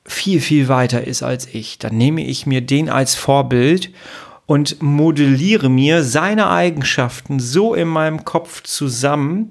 viel, 0.04 0.40
viel 0.40 0.68
weiter 0.68 1.06
ist 1.06 1.22
als 1.22 1.46
ich. 1.52 1.78
Dann 1.78 1.96
nehme 1.96 2.24
ich 2.24 2.46
mir 2.46 2.60
den 2.60 2.88
als 2.88 3.14
Vorbild 3.14 3.90
und 4.46 4.82
modelliere 4.82 5.68
mir 5.68 6.02
seine 6.02 6.50
Eigenschaften 6.50 7.40
so 7.40 7.74
in 7.74 7.88
meinem 7.88 8.24
Kopf 8.24 8.62
zusammen, 8.62 9.50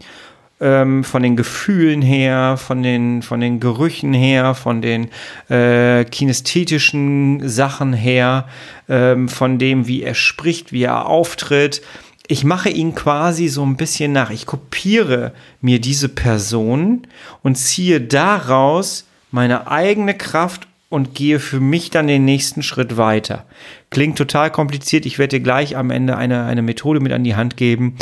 ähm, 0.64 1.04
von 1.04 1.24
den 1.24 1.36
Gefühlen 1.36 2.02
her, 2.02 2.56
von 2.58 2.84
den, 2.84 3.22
von 3.22 3.40
den 3.40 3.60
Gerüchen 3.60 4.14
her, 4.14 4.56
von 4.56 4.82
den 4.82 5.10
äh, 5.50 6.06
kinästhetischen 6.06 7.48
Sachen 7.48 7.92
her, 7.94 8.48
ähm, 8.88 9.28
von 9.30 9.60
dem, 9.60 9.88
wie 9.88 10.04
er 10.04 10.14
spricht, 10.14 10.72
wie 10.72 10.84
er 10.84 11.08
auftritt. 11.08 11.82
Ich 12.28 12.46
mache 12.46 12.70
ihn 12.70 12.96
quasi 12.96 13.50
so 13.50 13.66
ein 13.66 13.76
bisschen 13.76 14.14
nach. 14.14 14.30
Ich 14.30 14.46
kopiere 14.46 15.34
mir 15.60 15.82
diese 15.82 16.08
Person 16.08 17.08
und 17.42 17.58
ziehe 17.58 18.00
daraus 18.00 19.06
meine 19.34 19.68
eigene 19.68 20.14
Kraft 20.14 20.68
und 20.90 21.16
gehe 21.16 21.40
für 21.40 21.60
mich 21.60 21.90
dann 21.90 22.06
den 22.06 22.24
nächsten 22.24 22.62
Schritt 22.62 22.98
weiter. 22.98 23.46
Klingt 23.90 24.16
total 24.16 24.52
kompliziert. 24.52 25.08
Ich 25.08 25.18
werde 25.18 25.40
dir 25.40 25.44
gleich 25.44 25.76
am 25.76 25.90
Ende 25.90 26.16
eine, 26.16 26.46
eine 26.46 26.62
Methode 26.62 27.00
mit 27.00 27.12
an 27.12 27.24
die 27.24 27.36
Hand 27.36 27.58
geben, 27.58 27.96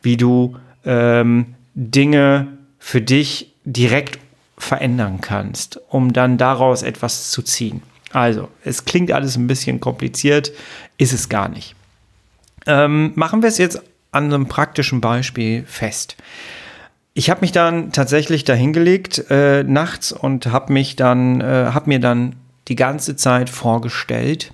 wie 0.00 0.16
du 0.16 0.56
ähm, 0.84 1.56
Dinge 1.74 2.46
für 2.78 3.00
dich 3.00 3.52
direkt 3.64 4.20
verändern 4.56 5.20
kannst, 5.20 5.80
um 5.88 6.12
dann 6.12 6.38
daraus 6.38 6.84
etwas 6.84 7.32
zu 7.32 7.42
ziehen. 7.42 7.82
Also, 8.12 8.48
es 8.64 8.84
klingt 8.84 9.10
alles 9.10 9.36
ein 9.36 9.48
bisschen 9.48 9.80
kompliziert, 9.80 10.52
ist 10.98 11.12
es 11.12 11.28
gar 11.28 11.48
nicht. 11.48 11.74
Ähm, 12.64 13.10
machen 13.16 13.42
wir 13.42 13.48
es 13.48 13.58
jetzt 13.58 13.82
an 14.12 14.32
einem 14.32 14.46
praktischen 14.46 15.00
Beispiel 15.00 15.64
fest. 15.66 16.16
Ich 17.18 17.30
habe 17.30 17.40
mich 17.40 17.52
dann 17.52 17.92
tatsächlich 17.92 18.44
dahingelegt 18.44 19.30
äh, 19.30 19.62
nachts 19.62 20.12
und 20.12 20.48
habe 20.48 20.70
mich 20.70 20.96
dann, 20.96 21.40
äh, 21.40 21.70
habe 21.72 21.88
mir 21.88 21.98
dann 21.98 22.36
die 22.68 22.76
ganze 22.76 23.16
Zeit 23.16 23.48
vorgestellt, 23.48 24.52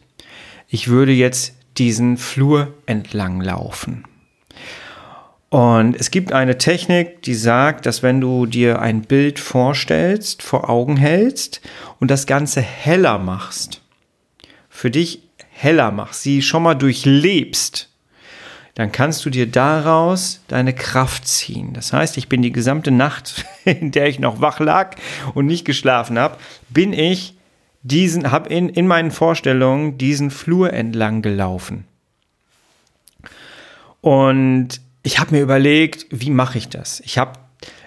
ich 0.69 0.87
würde 0.87 1.11
jetzt 1.11 1.57
diesen 1.77 2.17
Flur 2.19 2.73
entlang 2.87 3.41
laufen. 3.41 4.05
Und 5.49 5.97
es 5.97 6.13
gibt 6.13 6.33
eine 6.33 6.57
Technik, 6.57 7.23
die 7.23 7.35
sagt, 7.35 7.85
dass 7.85 8.05
wenn 8.05 8.21
du 8.21 8.47
dir 8.47 8.81
ein 8.81 9.03
Bild 9.03 9.41
vorstellst, 9.41 10.45
vor 10.45 10.71
Augen 10.71 10.97
hältst 10.97 11.63
und 11.99 12.13
das 12.13 12.29
Ganze 12.29 12.61
heller 12.61 13.19
machst, 13.19 13.83
für 14.71 14.93
dich 14.93 15.25
heller 15.51 15.91
machst, 15.91 16.23
sie 16.23 16.43
schon 16.43 16.63
mal 16.63 16.75
durchlebst, 16.75 17.92
dann 18.75 18.91
kannst 18.91 19.25
du 19.25 19.31
dir 19.31 19.47
daraus 19.47 20.41
deine 20.49 20.73
Kraft 20.73 21.29
ziehen. 21.29 21.75
Das 21.75 21.93
heißt, 21.93 22.17
ich 22.17 22.29
bin 22.29 22.41
die 22.41 22.53
gesamte 22.53 22.91
Nacht, 22.91 23.45
in 23.65 23.91
der 23.91 24.09
ich 24.09 24.19
noch 24.19 24.41
wach 24.41 24.61
lag 24.61 24.97
und 25.35 25.47
nicht 25.47 25.65
geschlafen 25.65 26.19
habe, 26.19 26.39
bin 26.71 26.93
ich 26.93 27.35
diesen, 27.83 28.31
habe 28.31 28.49
in, 28.49 28.69
in 28.69 28.87
meinen 28.87 29.11
Vorstellungen 29.11 29.99
diesen 29.99 30.31
Flur 30.31 30.73
entlang 30.73 31.21
gelaufen. 31.21 31.85
Und 34.01 34.81
ich 35.03 35.19
habe 35.19 35.35
mir 35.35 35.43
überlegt, 35.43 36.07
wie 36.11 36.31
mache 36.31 36.59
ich 36.59 36.69
das? 36.69 37.01
Ich 37.01 37.19
habe 37.19 37.39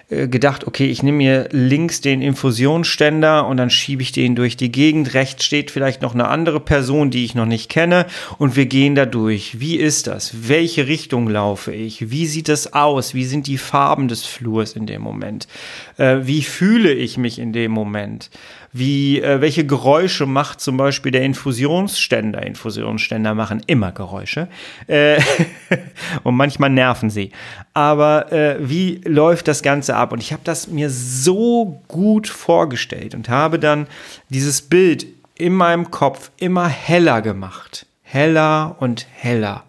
gedacht, 0.08 0.66
okay, 0.68 0.86
ich 0.86 1.02
nehme 1.02 1.18
mir 1.18 1.48
links 1.50 2.00
den 2.00 2.22
Infusionsständer 2.22 3.44
und 3.46 3.56
dann 3.56 3.70
schiebe 3.70 4.02
ich 4.02 4.12
den 4.12 4.36
durch 4.36 4.56
die 4.56 4.70
Gegend. 4.70 5.14
Rechts 5.14 5.44
steht 5.44 5.72
vielleicht 5.72 6.00
noch 6.00 6.14
eine 6.14 6.28
andere 6.28 6.60
Person, 6.60 7.10
die 7.10 7.24
ich 7.24 7.34
noch 7.34 7.46
nicht 7.46 7.68
kenne 7.68 8.06
und 8.38 8.54
wir 8.54 8.66
gehen 8.66 8.94
da 8.94 9.04
durch. 9.04 9.58
Wie 9.58 9.76
ist 9.76 10.06
das? 10.06 10.48
Welche 10.48 10.86
Richtung 10.86 11.28
laufe 11.28 11.72
ich? 11.72 12.10
Wie 12.10 12.26
sieht 12.26 12.48
das 12.48 12.72
aus? 12.72 13.14
Wie 13.14 13.24
sind 13.24 13.48
die 13.48 13.58
Farben 13.58 14.06
des 14.06 14.24
Flurs 14.24 14.74
in 14.74 14.86
dem 14.86 15.02
Moment? 15.02 15.48
Äh, 15.96 16.18
wie 16.22 16.42
fühle 16.42 16.92
ich 16.92 17.18
mich 17.18 17.40
in 17.40 17.52
dem 17.52 17.72
Moment? 17.72 18.30
Wie, 18.72 19.20
äh, 19.20 19.40
welche 19.40 19.66
Geräusche 19.66 20.26
macht 20.26 20.60
zum 20.60 20.76
Beispiel 20.76 21.12
der 21.12 21.22
Infusionsständer. 21.22 22.44
Infusionsständer 22.44 23.34
machen 23.34 23.62
immer 23.66 23.92
Geräusche 23.92 24.48
äh, 24.86 25.20
und 26.22 26.36
manchmal 26.36 26.70
nerven 26.70 27.10
sie. 27.10 27.32
Aber 27.74 28.32
äh, 28.32 28.56
wie 28.60 29.00
läuft 29.04 29.48
das 29.48 29.62
Ganze 29.62 29.96
ab? 29.96 30.12
Und 30.12 30.22
ich 30.22 30.32
habe 30.32 30.42
das 30.44 30.68
mir 30.68 30.90
so 30.90 31.82
gut 31.88 32.28
vorgestellt 32.28 33.14
und 33.14 33.28
habe 33.28 33.58
dann 33.58 33.86
dieses 34.28 34.62
Bild 34.62 35.06
in 35.34 35.52
meinem 35.52 35.90
Kopf 35.90 36.30
immer 36.38 36.68
heller 36.68 37.22
gemacht. 37.22 37.86
Heller 38.02 38.76
und 38.80 39.06
heller. 39.12 39.64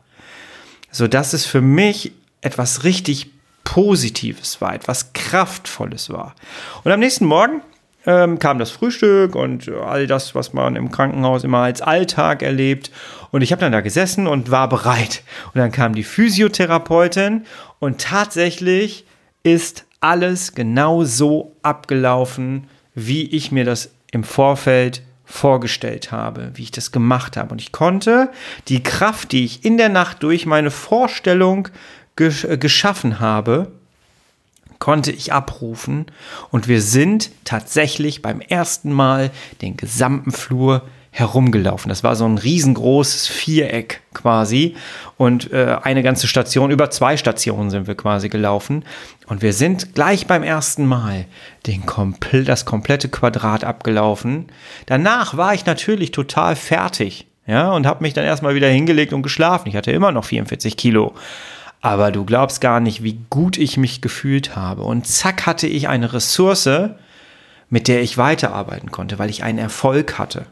So 0.92 1.08
dass 1.08 1.34
es 1.34 1.46
für 1.46 1.62
mich 1.62 2.14
etwas 2.42 2.84
richtig 2.84 3.32
Positives 3.64 4.62
war, 4.62 4.74
etwas 4.74 5.12
Kraftvolles 5.12 6.10
war. 6.10 6.36
Und 6.84 6.92
am 6.92 7.02
nächsten 7.02 7.26
Morgen 7.26 7.62
ähm, 8.08 8.40
kam 8.40 8.58
das 8.58 8.72
Frühstück 8.72 9.36
und 9.36 9.70
all 9.70 10.08
das, 10.08 10.34
was 10.34 10.54
man 10.54 10.76
im 10.76 10.90
Krankenhaus 10.90 11.44
immer 11.44 11.60
als 11.60 11.82
Alltag 11.82 12.42
erlebt. 12.42 12.90
Und 13.32 13.42
ich 13.42 13.52
habe 13.52 13.60
dann 13.60 13.74
da 13.74 13.82
gesessen 13.82 14.26
und 14.26 14.50
war 14.50 14.70
bereit. 14.70 15.24
Und 15.54 15.60
dann 15.60 15.72
kam 15.72 15.94
die 15.94 16.06
Physiotherapeutin 16.06 17.46
und 17.80 18.02
tatsächlich 18.02 19.06
ist 19.44 19.86
alles 20.00 20.56
genau 20.56 21.04
so 21.04 21.56
abgelaufen, 21.62 22.68
wie 22.96 23.28
ich 23.28 23.52
mir 23.52 23.66
das 23.66 23.92
im 24.12 24.24
Vorfeld 24.24 25.04
vorgestellt 25.26 26.14
habe, 26.14 26.52
wie 26.54 26.64
ich 26.64 26.72
das 26.72 26.94
gemacht 26.94 27.36
habe. 27.36 27.52
Und 27.52 27.62
ich 27.62 27.74
konnte 27.74 28.32
die 28.70 28.82
Kraft, 28.82 29.34
die 29.34 29.44
ich 29.44 29.66
in 29.66 29.78
der 29.78 29.90
Nacht 29.90 30.24
durch 30.24 30.46
meine 30.46 30.72
Vorstellung 30.72 31.68
gesch 32.16 32.48
geschaffen 32.60 33.20
habe, 33.20 33.74
konnte 34.80 35.12
ich 35.12 35.34
abrufen 35.34 36.06
und 36.52 36.68
wir 36.68 36.82
sind 36.82 37.32
tatsächlich 37.46 38.22
beim 38.22 38.42
ersten 38.42 38.92
Mal 38.92 39.32
den 39.62 39.78
gesamten 39.78 40.32
Flur 40.32 40.84
herumgelaufen. 41.18 41.90
Das 41.90 42.04
war 42.04 42.16
so 42.16 42.26
ein 42.26 42.38
riesengroßes 42.38 43.28
Viereck 43.28 44.02
quasi 44.14 44.76
und 45.18 45.52
äh, 45.52 45.78
eine 45.82 46.04
ganze 46.04 46.28
Station, 46.28 46.70
über 46.70 46.92
zwei 46.92 47.18
Stationen 47.18 47.72
sind 47.72 47.88
wir 47.88 47.96
quasi 47.96 48.30
gelaufen 48.30 48.86
und 49.26 49.42
wir 49.42 49.54
sind 49.54 49.96
gleich 49.96 50.28
beim 50.28 50.44
ersten 50.44 50.86
Mal 50.86 51.26
den 51.66 51.88
kompl 51.88 52.44
das 52.44 52.66
komplette 52.66 53.10
Quadrat 53.10 53.64
abgelaufen. 53.64 54.46
Danach 54.86 55.36
war 55.36 55.56
ich 55.56 55.66
natürlich 55.66 56.12
total 56.12 56.56
fertig, 56.56 57.26
ja, 57.48 57.72
und 57.72 57.88
habe 57.88 58.04
mich 58.04 58.14
dann 58.14 58.26
erstmal 58.26 58.54
wieder 58.54 58.68
hingelegt 58.68 59.12
und 59.12 59.24
geschlafen. 59.24 59.70
Ich 59.70 59.76
hatte 59.76 59.92
immer 59.92 60.12
noch 60.12 60.26
44 60.26 60.78
Kilo. 60.78 61.16
Aber 61.82 62.12
du 62.12 62.26
glaubst 62.26 62.62
gar 62.62 62.80
nicht, 62.80 63.04
wie 63.04 63.20
gut 63.30 63.58
ich 63.58 63.78
mich 63.78 64.02
gefühlt 64.02 64.56
habe. 64.56 64.84
Und 64.84 65.08
zack 65.08 65.46
hatte 65.46 65.68
ich 65.68 65.88
eine 65.88 66.12
Ressource, 66.14 66.70
mit 67.70 67.88
der 67.88 68.02
ich 68.02 68.18
weiterarbeiten 68.18 68.92
konnte, 68.92 69.20
weil 69.20 69.30
ich 69.30 69.44
einen 69.44 69.60
Erfolg 69.60 70.18
hatte. 70.18 70.46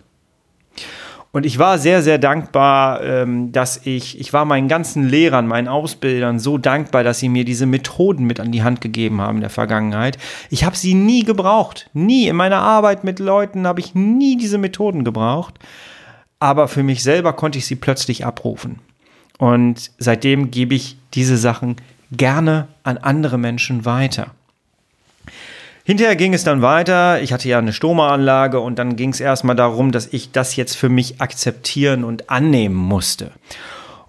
Und 1.36 1.46
ich 1.46 1.60
war 1.60 1.78
sehr, 1.80 2.02
sehr 2.02 2.18
dankbar, 2.18 3.04
ähm, 3.04 3.52
dass 3.52 3.86
ich, 3.86 4.18
ich 4.22 4.32
war 4.32 4.46
meinen 4.46 4.70
ganzen 4.70 5.10
Lehrern, 5.10 5.48
meinen 5.48 5.68
Ausbildern 5.68 6.40
so 6.40 6.58
dankbar, 6.58 7.04
dass 7.04 7.20
sie 7.20 7.28
mir 7.28 7.44
diese 7.44 7.66
Methoden 7.66 8.24
mit 8.24 8.40
an 8.40 8.54
die 8.54 8.64
Hand 8.64 8.80
gegeben 8.80 9.20
haben 9.20 9.36
in 9.36 9.42
der 9.42 9.50
Vergangenheit. 9.50 10.18
Ich 10.50 10.64
habe 10.64 10.78
sie 10.78 10.94
nie 10.94 11.26
gebraucht. 11.26 11.90
Nie. 11.92 12.30
In 12.30 12.38
meiner 12.38 12.60
Arbeit 12.60 13.04
mit 13.04 13.20
Leuten 13.20 13.68
habe 13.68 13.82
ich 13.82 13.94
nie 13.94 14.38
diese 14.38 14.58
Methoden 14.58 15.04
gebraucht. 15.04 15.60
Aber 16.40 16.70
für 16.70 16.84
mich 16.84 17.04
selber 17.04 17.34
konnte 17.34 17.58
ich 17.58 17.66
sie 17.66 17.76
plötzlich 17.76 18.26
abrufen. 18.26 18.80
Und 19.38 19.92
seitdem 19.98 20.52
gebe 20.52 20.76
ich 20.76 20.98
diese 21.14 21.38
Sachen 21.38 21.76
gerne 22.12 22.68
an 22.84 22.98
andere 22.98 23.38
Menschen 23.38 23.86
weiter. 23.86 24.32
Hinterher 25.84 26.16
ging 26.16 26.34
es 26.34 26.44
dann 26.44 26.64
weiter. 26.64 27.22
Ich 27.22 27.32
hatte 27.32 27.48
ja 27.48 27.60
eine 27.60 27.74
Stomaanlage 27.74 28.60
und 28.60 28.80
dann 28.80 28.96
ging 28.96 29.12
es 29.12 29.20
erstmal 29.20 29.56
darum, 29.56 29.92
dass 29.92 30.08
ich 30.08 30.32
das 30.32 30.56
jetzt 30.56 30.76
für 30.76 30.90
mich 30.90 31.22
akzeptieren 31.22 32.04
und 32.04 32.30
annehmen 32.32 32.76
musste. 32.76 33.32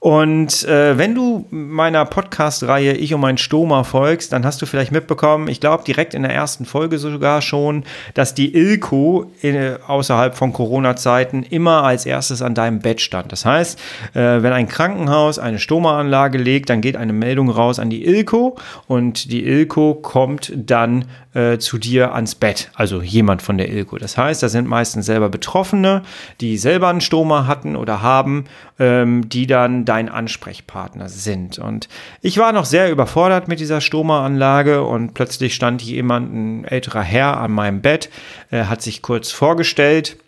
Und 0.06 0.62
äh, 0.68 0.96
wenn 0.98 1.16
du 1.16 1.46
meiner 1.50 2.04
Podcast-Reihe 2.04 2.92
Ich 2.92 3.12
und 3.12 3.20
mein 3.20 3.38
Stoma 3.38 3.82
folgst, 3.82 4.32
dann 4.32 4.46
hast 4.46 4.62
du 4.62 4.66
vielleicht 4.66 4.92
mitbekommen, 4.92 5.48
ich 5.48 5.58
glaube 5.58 5.82
direkt 5.82 6.14
in 6.14 6.22
der 6.22 6.32
ersten 6.32 6.64
Folge 6.64 7.00
sogar 7.00 7.42
schon, 7.42 7.82
dass 8.14 8.32
die 8.32 8.54
Ilko 8.54 9.32
in, 9.42 9.56
äh, 9.56 9.78
außerhalb 9.84 10.36
von 10.36 10.52
Corona-Zeiten 10.52 11.42
immer 11.42 11.82
als 11.82 12.06
erstes 12.06 12.40
an 12.40 12.54
deinem 12.54 12.78
Bett 12.78 13.00
stand. 13.00 13.32
Das 13.32 13.44
heißt, 13.44 13.80
äh, 14.14 14.20
wenn 14.20 14.52
ein 14.52 14.68
Krankenhaus 14.68 15.40
eine 15.40 15.58
Stoma-Anlage 15.58 16.38
legt, 16.38 16.70
dann 16.70 16.82
geht 16.82 16.96
eine 16.96 17.12
Meldung 17.12 17.50
raus 17.50 17.80
an 17.80 17.90
die 17.90 18.06
Ilko 18.06 18.56
und 18.86 19.32
die 19.32 19.44
Ilko 19.44 19.94
kommt 19.94 20.52
dann 20.54 21.06
äh, 21.36 21.58
zu 21.58 21.78
dir 21.78 22.14
ans 22.14 22.34
Bett, 22.34 22.70
also 22.74 23.02
jemand 23.02 23.42
von 23.42 23.58
der 23.58 23.70
Ilko. 23.70 23.98
Das 23.98 24.16
heißt, 24.16 24.42
da 24.42 24.48
sind 24.48 24.66
meistens 24.66 25.04
selber 25.06 25.28
Betroffene, 25.28 26.02
die 26.40 26.56
selber 26.56 26.88
einen 26.88 27.02
Stoma 27.02 27.46
hatten 27.46 27.76
oder 27.76 28.00
haben, 28.00 28.44
ähm, 28.78 29.28
die 29.28 29.46
dann 29.46 29.84
dein 29.96 30.08
Ansprechpartner 30.10 31.08
sind. 31.08 31.58
Und 31.58 31.88
ich 32.20 32.36
war 32.36 32.52
noch 32.52 32.66
sehr 32.66 32.90
überfordert 32.90 33.48
mit 33.48 33.60
dieser 33.60 33.80
Stoma-Anlage 33.80 34.84
und 34.84 35.14
plötzlich 35.14 35.54
stand 35.54 35.80
jemand, 35.82 36.34
ein 36.34 36.64
älterer 36.64 37.02
Herr, 37.02 37.38
an 37.38 37.52
meinem 37.52 37.80
Bett, 37.80 38.10
äh, 38.50 38.64
hat 38.64 38.82
sich 38.82 39.00
kurz 39.00 39.30
vorgestellt 39.30 40.18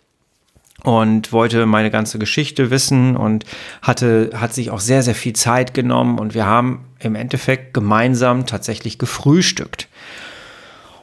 und 0.83 1.31
wollte 1.31 1.67
meine 1.67 1.91
ganze 1.91 2.17
Geschichte 2.17 2.71
wissen 2.71 3.15
und 3.15 3.45
hatte, 3.83 4.31
hat 4.33 4.53
sich 4.53 4.71
auch 4.71 4.79
sehr, 4.79 5.03
sehr 5.03 5.15
viel 5.15 5.33
Zeit 5.33 5.75
genommen 5.75 6.17
und 6.17 6.33
wir 6.33 6.47
haben 6.47 6.85
im 6.99 7.13
Endeffekt 7.13 7.73
gemeinsam 7.73 8.47
tatsächlich 8.47 8.97
gefrühstückt. 8.97 9.87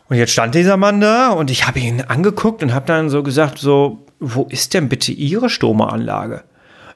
Und 0.08 0.16
jetzt 0.16 0.32
stand 0.32 0.54
dieser 0.54 0.76
Mann 0.76 1.00
da 1.00 1.30
und 1.30 1.50
ich 1.50 1.66
habe 1.66 1.78
ihn 1.78 2.00
angeguckt 2.00 2.62
und 2.62 2.74
habe 2.74 2.86
dann 2.86 3.10
so 3.10 3.22
gesagt, 3.22 3.58
so, 3.58 4.06
wo 4.18 4.44
ist 4.50 4.74
denn 4.74 4.88
bitte 4.88 5.12
Ihre 5.12 5.50
Stromeranlage? 5.50 6.42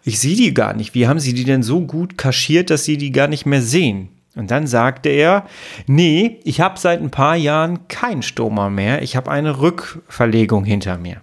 Ich 0.02 0.18
sehe 0.18 0.36
die 0.36 0.54
gar 0.54 0.74
nicht. 0.74 0.94
Wie 0.94 1.06
haben 1.06 1.20
Sie 1.20 1.34
die 1.34 1.44
denn 1.44 1.62
so 1.62 1.80
gut 1.80 2.16
kaschiert, 2.16 2.70
dass 2.70 2.84
Sie 2.84 2.96
die 2.96 3.12
gar 3.12 3.28
nicht 3.28 3.46
mehr 3.46 3.62
sehen? 3.62 4.08
Und 4.36 4.50
dann 4.50 4.66
sagte 4.66 5.08
er, 5.08 5.46
nee, 5.86 6.38
ich 6.44 6.60
habe 6.60 6.78
seit 6.78 7.00
ein 7.00 7.10
paar 7.10 7.34
Jahren 7.34 7.88
keinen 7.88 8.22
Stoma 8.22 8.70
mehr. 8.70 9.02
Ich 9.02 9.16
habe 9.16 9.30
eine 9.30 9.60
Rückverlegung 9.60 10.64
hinter 10.64 10.98
mir. 10.98 11.20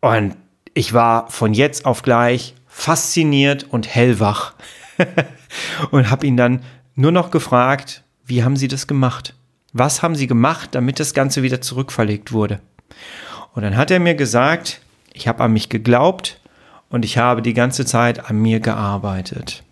Und 0.00 0.36
ich 0.74 0.92
war 0.92 1.28
von 1.30 1.54
jetzt 1.54 1.86
auf 1.86 2.02
gleich 2.02 2.54
fasziniert 2.68 3.66
und 3.68 3.88
hellwach 3.88 4.54
und 5.90 6.08
habe 6.10 6.26
ihn 6.26 6.36
dann 6.36 6.62
nur 6.94 7.10
noch 7.10 7.30
gefragt, 7.30 8.04
wie 8.24 8.44
haben 8.44 8.56
Sie 8.56 8.68
das 8.68 8.86
gemacht? 8.86 9.34
Was 9.72 10.02
haben 10.02 10.14
Sie 10.14 10.28
gemacht, 10.28 10.70
damit 10.72 11.00
das 11.00 11.14
Ganze 11.14 11.42
wieder 11.42 11.60
zurückverlegt 11.60 12.32
wurde? 12.32 12.60
Und 13.54 13.62
dann 13.62 13.76
hat 13.76 13.90
er 13.90 13.98
mir 13.98 14.14
gesagt, 14.14 14.80
ich 15.12 15.26
habe 15.26 15.42
an 15.42 15.52
mich 15.52 15.68
geglaubt 15.68 16.40
und 16.90 17.04
ich 17.04 17.18
habe 17.18 17.42
die 17.42 17.54
ganze 17.54 17.84
Zeit 17.84 18.30
an 18.30 18.40
mir 18.40 18.60
gearbeitet. 18.60 19.62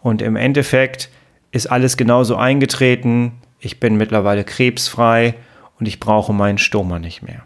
Und 0.00 0.22
im 0.22 0.36
Endeffekt 0.36 1.10
ist 1.50 1.66
alles 1.66 1.96
genauso 1.96 2.36
eingetreten. 2.36 3.40
Ich 3.58 3.80
bin 3.80 3.96
mittlerweile 3.96 4.44
krebsfrei 4.44 5.34
und 5.78 5.86
ich 5.86 6.00
brauche 6.00 6.32
meinen 6.32 6.58
Stoma 6.58 6.98
nicht 6.98 7.22
mehr. 7.22 7.44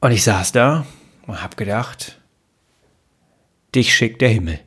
Und 0.00 0.12
ich 0.12 0.24
saß 0.24 0.52
da 0.52 0.86
und 1.26 1.42
habe 1.42 1.56
gedacht, 1.56 2.20
dich 3.74 3.94
schickt 3.94 4.20
der 4.20 4.30
Himmel. 4.30 4.60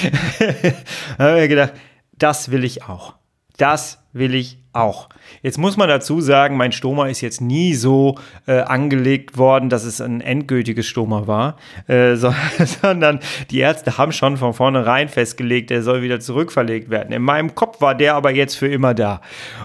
habe 1.18 1.34
mir 1.34 1.48
gedacht, 1.48 1.74
das 2.18 2.50
will 2.50 2.64
ich 2.64 2.84
auch. 2.84 3.14
Das 3.56 3.98
will 4.12 4.34
ich 4.34 4.58
auch. 4.72 5.08
Jetzt 5.42 5.58
muss 5.58 5.76
man 5.76 5.88
dazu 5.88 6.20
sagen, 6.20 6.56
mein 6.56 6.72
Stoma 6.72 7.06
ist 7.08 7.20
jetzt 7.20 7.40
nie 7.40 7.74
so 7.74 8.18
äh, 8.46 8.60
angelegt 8.60 9.38
worden, 9.38 9.70
dass 9.70 9.84
es 9.84 10.00
ein 10.00 10.20
endgültiges 10.20 10.86
Stoma 10.86 11.26
war, 11.26 11.56
äh, 11.86 12.16
so, 12.16 12.34
sondern 12.82 13.20
die 13.50 13.60
Ärzte 13.60 13.98
haben 13.98 14.12
schon 14.12 14.36
von 14.36 14.54
vornherein 14.54 15.08
festgelegt, 15.08 15.70
er 15.70 15.82
soll 15.82 16.02
wieder 16.02 16.20
zurückverlegt 16.20 16.90
werden. 16.90 17.12
In 17.12 17.22
meinem 17.22 17.54
Kopf 17.54 17.80
war 17.80 17.94
der 17.94 18.14
aber 18.14 18.30
jetzt 18.30 18.56
für 18.56 18.68
immer 18.68 18.94
da. 18.94 19.20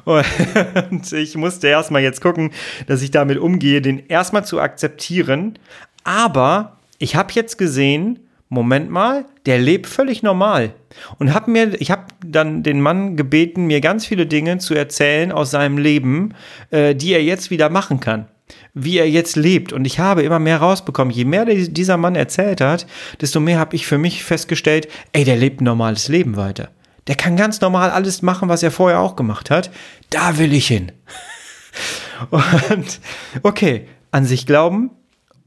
Und 0.05 0.23
ich 1.11 1.35
musste 1.35 1.67
erstmal 1.67 2.01
jetzt 2.01 2.21
gucken, 2.21 2.51
dass 2.87 3.01
ich 3.01 3.11
damit 3.11 3.37
umgehe, 3.37 3.81
den 3.81 4.07
erstmal 4.07 4.45
zu 4.45 4.59
akzeptieren. 4.59 5.59
Aber 6.03 6.77
ich 6.99 7.15
habe 7.15 7.31
jetzt 7.33 7.57
gesehen, 7.57 8.19
Moment 8.53 8.91
mal, 8.91 9.23
der 9.45 9.59
lebt 9.59 9.87
völlig 9.87 10.23
normal. 10.23 10.73
Und 11.19 11.33
hab 11.33 11.47
mir, 11.47 11.79
ich 11.79 11.89
habe 11.89 12.03
dann 12.25 12.63
den 12.63 12.81
Mann 12.81 13.15
gebeten, 13.15 13.65
mir 13.65 13.79
ganz 13.79 14.05
viele 14.05 14.25
Dinge 14.25 14.57
zu 14.57 14.73
erzählen 14.73 15.31
aus 15.31 15.51
seinem 15.51 15.77
Leben, 15.77 16.33
äh, 16.69 16.93
die 16.93 17.13
er 17.13 17.23
jetzt 17.23 17.49
wieder 17.49 17.69
machen 17.69 18.01
kann. 18.01 18.27
Wie 18.73 18.97
er 18.97 19.09
jetzt 19.09 19.37
lebt. 19.37 19.71
Und 19.71 19.85
ich 19.85 19.99
habe 19.99 20.23
immer 20.23 20.39
mehr 20.39 20.57
rausbekommen. 20.57 21.13
Je 21.13 21.23
mehr 21.23 21.45
dieser 21.45 21.95
Mann 21.95 22.15
erzählt 22.15 22.59
hat, 22.59 22.87
desto 23.21 23.39
mehr 23.39 23.57
habe 23.57 23.77
ich 23.77 23.87
für 23.87 23.97
mich 23.97 24.21
festgestellt, 24.25 24.89
ey, 25.13 25.23
der 25.23 25.37
lebt 25.37 25.61
ein 25.61 25.63
normales 25.63 26.09
Leben 26.09 26.35
weiter. 26.35 26.71
Der 27.07 27.15
kann 27.15 27.37
ganz 27.37 27.61
normal 27.61 27.89
alles 27.89 28.21
machen, 28.21 28.49
was 28.49 28.63
er 28.63 28.71
vorher 28.71 28.99
auch 28.99 29.15
gemacht 29.15 29.49
hat. 29.49 29.71
Da 30.09 30.37
will 30.37 30.51
ich 30.51 30.67
hin. 30.67 30.91
Und 32.29 32.99
okay, 33.43 33.87
an 34.11 34.25
sich 34.25 34.45
glauben 34.45 34.91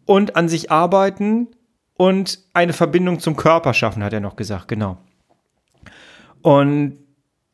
und 0.06 0.36
an 0.36 0.48
sich 0.48 0.70
arbeiten 0.70 1.48
und 1.96 2.38
eine 2.52 2.72
Verbindung 2.72 3.20
zum 3.20 3.36
Körper 3.36 3.74
schaffen, 3.74 4.02
hat 4.02 4.12
er 4.12 4.20
noch 4.20 4.36
gesagt, 4.36 4.68
genau. 4.68 4.98
Und 6.42 6.98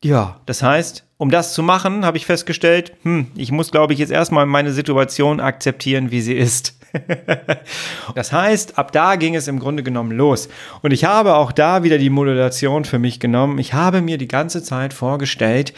ja, 0.03 0.41
das 0.45 0.63
heißt, 0.63 1.05
um 1.17 1.29
das 1.29 1.53
zu 1.53 1.61
machen, 1.61 2.03
habe 2.03 2.17
ich 2.17 2.25
festgestellt, 2.25 2.93
hm, 3.03 3.27
ich 3.35 3.51
muss, 3.51 3.71
glaube 3.71 3.93
ich, 3.93 3.99
jetzt 3.99 4.11
erstmal 4.11 4.47
meine 4.47 4.71
Situation 4.71 5.39
akzeptieren, 5.39 6.09
wie 6.09 6.21
sie 6.21 6.33
ist. 6.33 6.79
das 8.15 8.33
heißt, 8.33 8.77
ab 8.79 8.91
da 8.91 9.15
ging 9.15 9.35
es 9.35 9.47
im 9.47 9.59
Grunde 9.59 9.83
genommen 9.83 10.11
los. 10.11 10.49
Und 10.81 10.91
ich 10.91 11.05
habe 11.05 11.35
auch 11.35 11.51
da 11.51 11.83
wieder 11.83 11.99
die 11.99 12.09
Modulation 12.09 12.83
für 12.83 12.97
mich 12.97 13.19
genommen. 13.19 13.59
Ich 13.59 13.73
habe 13.73 14.01
mir 14.01 14.17
die 14.17 14.27
ganze 14.27 14.63
Zeit 14.63 14.93
vorgestellt, 14.93 15.73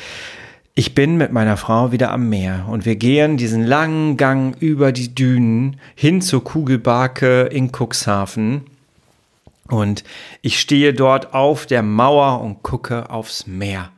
ich 0.76 0.96
bin 0.96 1.18
mit 1.18 1.32
meiner 1.32 1.58
Frau 1.58 1.92
wieder 1.92 2.12
am 2.12 2.30
Meer 2.30 2.66
und 2.68 2.86
wir 2.86 2.96
gehen 2.96 3.38
diesen 3.38 3.64
langen 3.64 4.18
Gang 4.18 4.60
über 4.60 4.92
die 4.92 5.14
Dünen 5.14 5.80
hin 5.96 6.22
zur 6.22 6.44
Kugelbarke 6.44 7.44
in 7.44 7.72
Cuxhaven. 7.72 8.62
Und 9.70 10.04
ich 10.42 10.60
stehe 10.60 10.94
dort 10.94 11.34
auf 11.34 11.68
der 11.68 11.84
Mauer 11.84 12.42
und 12.42 12.64
gucke 12.64 13.10
aufs 13.10 13.46
Meer 13.46 13.92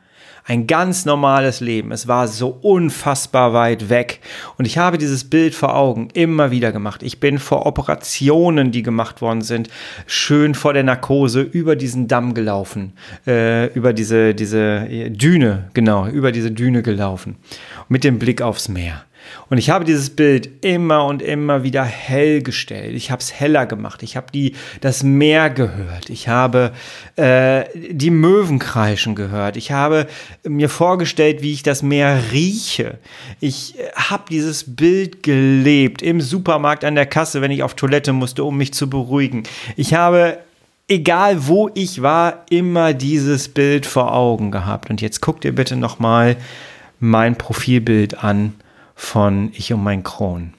ein 0.46 0.66
ganz 0.68 1.04
normales 1.04 1.60
Leben. 1.60 1.90
Es 1.90 2.06
war 2.06 2.28
so 2.28 2.48
unfassbar 2.62 3.52
weit 3.52 3.88
weg. 3.88 4.20
Und 4.56 4.64
ich 4.64 4.78
habe 4.78 4.96
dieses 4.96 5.28
Bild 5.28 5.54
vor 5.54 5.74
Augen 5.74 6.08
immer 6.14 6.52
wieder 6.52 6.70
gemacht. 6.70 7.02
Ich 7.02 7.18
bin 7.18 7.38
vor 7.38 7.66
Operationen, 7.66 8.70
die 8.70 8.82
gemacht 8.82 9.20
worden 9.20 9.42
sind, 9.42 9.68
schön 10.06 10.54
vor 10.54 10.72
der 10.72 10.84
Narkose 10.84 11.42
über 11.42 11.74
diesen 11.74 12.06
Damm 12.06 12.32
gelaufen, 12.32 12.92
äh, 13.26 13.66
über 13.74 13.92
diese, 13.92 14.34
diese 14.34 14.86
Düne, 15.10 15.70
genau, 15.74 16.06
über 16.06 16.30
diese 16.30 16.52
Düne 16.52 16.82
gelaufen, 16.82 17.36
mit 17.88 18.04
dem 18.04 18.20
Blick 18.20 18.40
aufs 18.40 18.68
Meer. 18.68 19.04
Und 19.48 19.58
ich 19.58 19.70
habe 19.70 19.84
dieses 19.84 20.10
Bild 20.10 20.64
immer 20.64 21.04
und 21.06 21.22
immer 21.22 21.62
wieder 21.62 21.84
hell 21.84 22.42
gestellt. 22.42 22.94
Ich 22.94 23.10
habe 23.10 23.20
es 23.20 23.32
heller 23.32 23.66
gemacht. 23.66 24.02
Ich 24.02 24.16
habe 24.16 24.26
die, 24.32 24.54
das 24.80 25.02
Meer 25.02 25.50
gehört. 25.50 26.10
Ich 26.10 26.28
habe 26.28 26.72
äh, 27.16 27.64
die 27.74 28.10
Möwen 28.10 28.58
kreischen 28.58 29.14
gehört. 29.14 29.56
Ich 29.56 29.72
habe 29.72 30.06
mir 30.44 30.68
vorgestellt, 30.68 31.42
wie 31.42 31.52
ich 31.52 31.62
das 31.62 31.82
Meer 31.82 32.20
rieche. 32.32 32.98
Ich 33.40 33.78
äh, 33.78 33.92
habe 33.94 34.24
dieses 34.30 34.76
Bild 34.76 35.22
gelebt 35.22 36.02
im 36.02 36.20
Supermarkt 36.20 36.84
an 36.84 36.94
der 36.94 37.06
Kasse, 37.06 37.40
wenn 37.40 37.50
ich 37.50 37.62
auf 37.62 37.74
Toilette 37.74 38.12
musste, 38.12 38.44
um 38.44 38.56
mich 38.56 38.74
zu 38.74 38.90
beruhigen. 38.90 39.44
Ich 39.76 39.94
habe 39.94 40.38
egal 40.88 41.46
wo 41.46 41.70
ich 41.74 42.02
war, 42.02 42.44
immer 42.50 42.94
dieses 42.94 43.48
Bild 43.48 43.86
vor 43.86 44.14
Augen 44.14 44.50
gehabt. 44.50 44.90
Und 44.90 45.00
jetzt 45.00 45.20
guckt 45.20 45.44
ihr 45.44 45.54
bitte 45.54 45.76
noch 45.76 45.98
mal 45.98 46.36
mein 47.00 47.36
Profilbild 47.36 48.22
an 48.22 48.54
von 48.96 49.52
Ich 49.54 49.72
um 49.72 49.84
mein 49.84 50.02
Kron. 50.02 50.54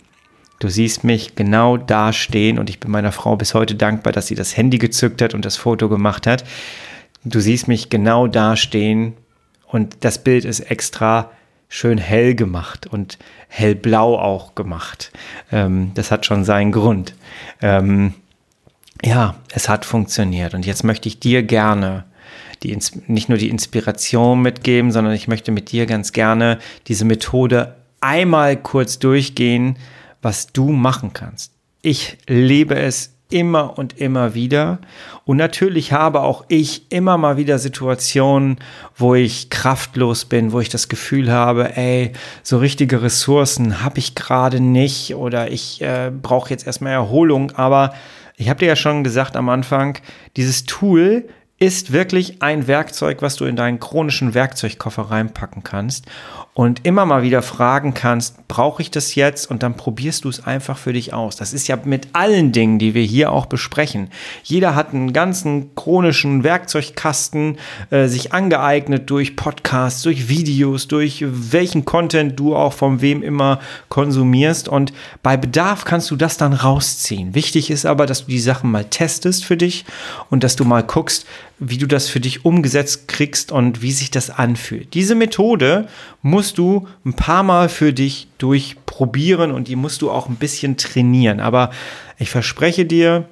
Du 0.59 0.69
siehst 0.69 1.03
mich 1.03 1.35
genau 1.35 1.75
da 1.75 2.13
stehen 2.13 2.57
und 2.57 2.69
ich 2.69 2.79
bin 2.79 2.91
meiner 2.91 3.11
Frau 3.11 3.35
bis 3.35 3.53
heute 3.53 3.75
dankbar, 3.75 4.13
dass 4.13 4.27
sie 4.27 4.35
das 4.35 4.55
Handy 4.55 4.77
gezückt 4.77 5.21
hat 5.21 5.33
und 5.33 5.43
das 5.43 5.57
Foto 5.57 5.89
gemacht 5.89 6.25
hat. 6.25 6.45
Du 7.25 7.39
siehst 7.39 7.67
mich 7.67 7.89
genau 7.89 8.27
da 8.27 8.55
stehen 8.55 9.13
und 9.67 9.97
das 10.01 10.23
Bild 10.23 10.45
ist 10.45 10.61
extra 10.61 11.31
schön 11.67 11.97
hell 11.97 12.33
gemacht 12.33 12.87
und 12.87 13.17
hellblau 13.49 14.17
auch 14.17 14.55
gemacht. 14.55 15.11
Ähm, 15.51 15.91
das 15.95 16.11
hat 16.11 16.25
schon 16.25 16.45
seinen 16.45 16.71
Grund. 16.71 17.13
Ähm, 17.61 18.13
ja, 19.03 19.35
es 19.51 19.67
hat 19.67 19.85
funktioniert 19.85 20.53
und 20.53 20.65
jetzt 20.65 20.83
möchte 20.83 21.09
ich 21.09 21.19
dir 21.19 21.43
gerne 21.43 22.05
die, 22.63 22.77
nicht 23.07 23.29
nur 23.29 23.37
die 23.37 23.49
Inspiration 23.49 24.41
mitgeben, 24.41 24.91
sondern 24.91 25.13
ich 25.13 25.27
möchte 25.27 25.51
mit 25.51 25.71
dir 25.71 25.85
ganz 25.85 26.13
gerne 26.13 26.57
diese 26.87 27.05
Methode 27.05 27.75
einmal 28.01 28.57
kurz 28.57 28.99
durchgehen, 28.99 29.77
was 30.21 30.47
du 30.47 30.71
machen 30.71 31.13
kannst. 31.13 31.51
Ich 31.81 32.17
lebe 32.27 32.75
es 32.75 33.13
immer 33.29 33.77
und 33.77 33.97
immer 33.99 34.33
wieder. 34.33 34.79
Und 35.25 35.37
natürlich 35.37 35.91
habe 35.91 36.21
auch 36.21 36.45
ich 36.47 36.91
immer 36.91 37.17
mal 37.17 37.37
wieder 37.37 37.59
Situationen, 37.59 38.57
wo 38.95 39.15
ich 39.15 39.49
kraftlos 39.49 40.25
bin, 40.25 40.53
wo 40.53 40.59
ich 40.59 40.69
das 40.69 40.87
Gefühl 40.87 41.31
habe, 41.31 41.75
ey, 41.75 42.13
so 42.43 42.57
richtige 42.57 43.01
Ressourcen 43.01 43.83
habe 43.83 43.99
ich 43.99 44.15
gerade 44.15 44.61
nicht 44.61 45.15
oder 45.15 45.51
ich 45.51 45.81
äh, 45.81 46.11
brauche 46.11 46.49
jetzt 46.49 46.65
erstmal 46.65 46.93
Erholung. 46.93 47.51
Aber 47.51 47.93
ich 48.37 48.49
habe 48.49 48.59
dir 48.59 48.67
ja 48.67 48.75
schon 48.75 49.03
gesagt 49.03 49.35
am 49.35 49.49
Anfang, 49.49 49.97
dieses 50.37 50.63
Tool 50.63 51.27
ist 51.59 51.91
wirklich 51.91 52.41
ein 52.43 52.67
Werkzeug, 52.67 53.21
was 53.21 53.35
du 53.35 53.45
in 53.45 53.55
deinen 53.55 53.79
chronischen 53.79 54.35
Werkzeugkoffer 54.35 55.03
reinpacken 55.03 55.63
kannst 55.63 56.05
und 56.57 56.85
immer 56.85 57.05
mal 57.05 57.21
wieder 57.21 57.43
fragen 57.43 57.93
kannst, 57.93 58.47
brauche 58.47 58.81
ich 58.81 58.89
das 58.89 59.13
jetzt? 59.13 59.49
Und 59.49 59.61
dann 59.61 59.77
probierst 59.77 60.25
du 60.25 60.29
es 60.29 60.43
einfach 60.43 60.75
für 60.75 60.91
dich 60.91 61.13
aus. 61.13 61.35
Das 61.35 61.53
ist 61.53 61.67
ja 61.67 61.77
mit 61.83 62.09
allen 62.13 62.51
Dingen, 62.51 62.79
die 62.79 62.95
wir 62.95 63.03
hier 63.03 63.31
auch 63.31 63.45
besprechen. 63.45 64.09
Jeder 64.43 64.73
hat 64.73 64.91
einen 64.91 65.13
ganzen 65.13 65.75
chronischen 65.75 66.43
Werkzeugkasten 66.43 67.57
äh, 67.91 68.07
sich 68.07 68.33
angeeignet 68.33 69.09
durch 69.09 69.35
Podcasts, 69.35 70.01
durch 70.01 70.29
Videos, 70.29 70.87
durch 70.87 71.23
welchen 71.27 71.85
Content 71.85 72.39
du 72.39 72.55
auch 72.55 72.73
von 72.73 73.01
wem 73.01 73.21
immer 73.21 73.59
konsumierst. 73.89 74.67
Und 74.67 74.93
bei 75.21 75.37
Bedarf 75.37 75.85
kannst 75.85 76.09
du 76.09 76.15
das 76.15 76.37
dann 76.37 76.53
rausziehen. 76.53 77.35
Wichtig 77.35 77.69
ist 77.69 77.85
aber, 77.85 78.07
dass 78.07 78.25
du 78.25 78.31
die 78.31 78.39
Sachen 78.39 78.71
mal 78.71 78.85
testest 78.85 79.45
für 79.45 79.57
dich 79.57 79.85
und 80.31 80.43
dass 80.43 80.55
du 80.55 80.65
mal 80.65 80.81
guckst, 80.81 81.27
wie 81.59 81.77
du 81.77 81.87
das 81.87 82.07
für 82.07 82.19
dich 82.19 82.45
umgesetzt 82.45 83.07
kriegst 83.07 83.51
und 83.51 83.81
wie 83.81 83.91
sich 83.91 84.11
das 84.11 84.29
anfühlt. 84.29 84.93
Diese 84.93 85.15
Methode 85.15 85.87
musst 86.21 86.57
du 86.57 86.87
ein 87.05 87.13
paar 87.13 87.43
Mal 87.43 87.69
für 87.69 87.93
dich 87.93 88.27
durchprobieren 88.37 89.51
und 89.51 89.67
die 89.67 89.75
musst 89.75 90.01
du 90.01 90.11
auch 90.11 90.29
ein 90.29 90.35
bisschen 90.35 90.77
trainieren. 90.77 91.39
Aber 91.39 91.71
ich 92.19 92.29
verspreche 92.29 92.85
dir, 92.85 93.27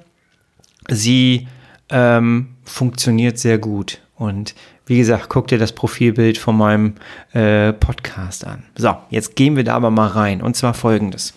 sie 0.88 1.46
ähm, 1.88 2.48
funktioniert 2.64 3.38
sehr 3.38 3.58
gut. 3.58 4.00
Und 4.16 4.54
wie 4.86 4.98
gesagt, 4.98 5.28
guck 5.28 5.48
dir 5.48 5.58
das 5.58 5.72
Profilbild 5.72 6.38
von 6.38 6.56
meinem 6.56 6.94
äh, 7.32 7.72
Podcast 7.72 8.46
an. 8.46 8.64
So, 8.76 8.96
jetzt 9.10 9.36
gehen 9.36 9.56
wir 9.56 9.64
da 9.64 9.74
aber 9.74 9.90
mal 9.90 10.08
rein. 10.08 10.42
Und 10.42 10.56
zwar 10.56 10.74
folgendes. 10.74 11.34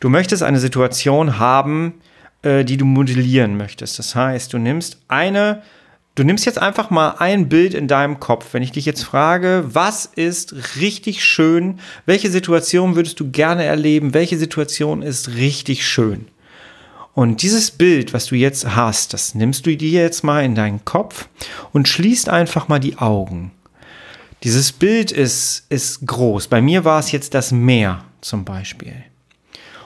Du 0.00 0.08
möchtest 0.08 0.42
eine 0.42 0.60
Situation 0.60 1.38
haben, 1.38 1.94
äh, 2.42 2.64
die 2.64 2.76
du 2.76 2.84
modellieren 2.84 3.56
möchtest. 3.56 3.98
Das 3.98 4.14
heißt, 4.14 4.52
du 4.52 4.58
nimmst 4.58 4.98
eine, 5.08 5.62
du 6.14 6.24
nimmst 6.24 6.44
jetzt 6.44 6.60
einfach 6.60 6.90
mal 6.90 7.16
ein 7.18 7.48
Bild 7.48 7.74
in 7.74 7.88
deinem 7.88 8.20
Kopf. 8.20 8.52
Wenn 8.52 8.62
ich 8.62 8.72
dich 8.72 8.84
jetzt 8.84 9.02
frage, 9.02 9.64
was 9.66 10.06
ist 10.06 10.76
richtig 10.76 11.24
schön? 11.24 11.80
Welche 12.06 12.30
Situation 12.30 12.96
würdest 12.96 13.20
du 13.20 13.30
gerne 13.30 13.64
erleben? 13.64 14.14
Welche 14.14 14.38
Situation 14.38 15.02
ist 15.02 15.34
richtig 15.34 15.86
schön? 15.86 16.26
Und 17.14 17.42
dieses 17.42 17.70
Bild, 17.70 18.14
was 18.14 18.26
du 18.26 18.36
jetzt 18.36 18.74
hast, 18.74 19.12
das 19.12 19.34
nimmst 19.34 19.66
du 19.66 19.76
dir 19.76 20.02
jetzt 20.02 20.24
mal 20.24 20.44
in 20.44 20.54
deinen 20.54 20.84
Kopf 20.84 21.28
und 21.72 21.88
schließt 21.88 22.28
einfach 22.28 22.68
mal 22.68 22.80
die 22.80 22.96
Augen. 22.96 23.52
Dieses 24.44 24.72
Bild 24.72 25.12
ist, 25.12 25.66
ist 25.68 26.06
groß. 26.06 26.48
Bei 26.48 26.62
mir 26.62 26.84
war 26.84 26.98
es 26.98 27.12
jetzt 27.12 27.34
das 27.34 27.52
Meer 27.52 28.04
zum 28.22 28.44
Beispiel. 28.44 28.94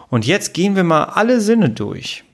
Und 0.08 0.24
jetzt 0.24 0.54
gehen 0.54 0.76
wir 0.76 0.84
mal 0.84 1.04
alle 1.04 1.40
Sinne 1.40 1.68
durch. 1.68 2.24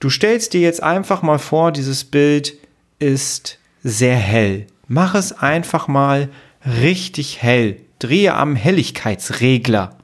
Du 0.00 0.10
stellst 0.10 0.52
dir 0.52 0.60
jetzt 0.60 0.82
einfach 0.82 1.22
mal 1.22 1.38
vor, 1.38 1.72
dieses 1.72 2.04
Bild 2.04 2.54
ist 2.98 3.58
sehr 3.82 4.16
hell. 4.16 4.66
Mach 4.86 5.14
es 5.14 5.32
einfach 5.32 5.88
mal 5.88 6.28
richtig 6.64 7.42
hell. 7.42 7.76
Drehe 7.98 8.34
am 8.34 8.56
Helligkeitsregler. 8.56 9.96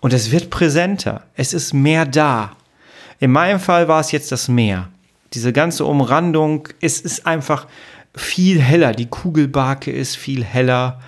Und 0.00 0.12
es 0.12 0.30
wird 0.30 0.50
präsenter. 0.50 1.24
Es 1.34 1.52
ist 1.52 1.74
mehr 1.74 2.06
da. 2.06 2.56
In 3.18 3.32
meinem 3.32 3.60
Fall 3.60 3.88
war 3.88 4.00
es 4.00 4.12
jetzt 4.12 4.32
das 4.32 4.48
Meer. 4.48 4.88
Diese 5.34 5.52
ganze 5.52 5.84
Umrandung, 5.84 6.68
es 6.80 7.00
ist 7.00 7.26
einfach 7.26 7.66
viel 8.14 8.60
heller. 8.60 8.92
Die 8.92 9.06
Kugelbarke 9.06 9.92
ist 9.92 10.16
viel 10.16 10.42
heller. 10.42 11.00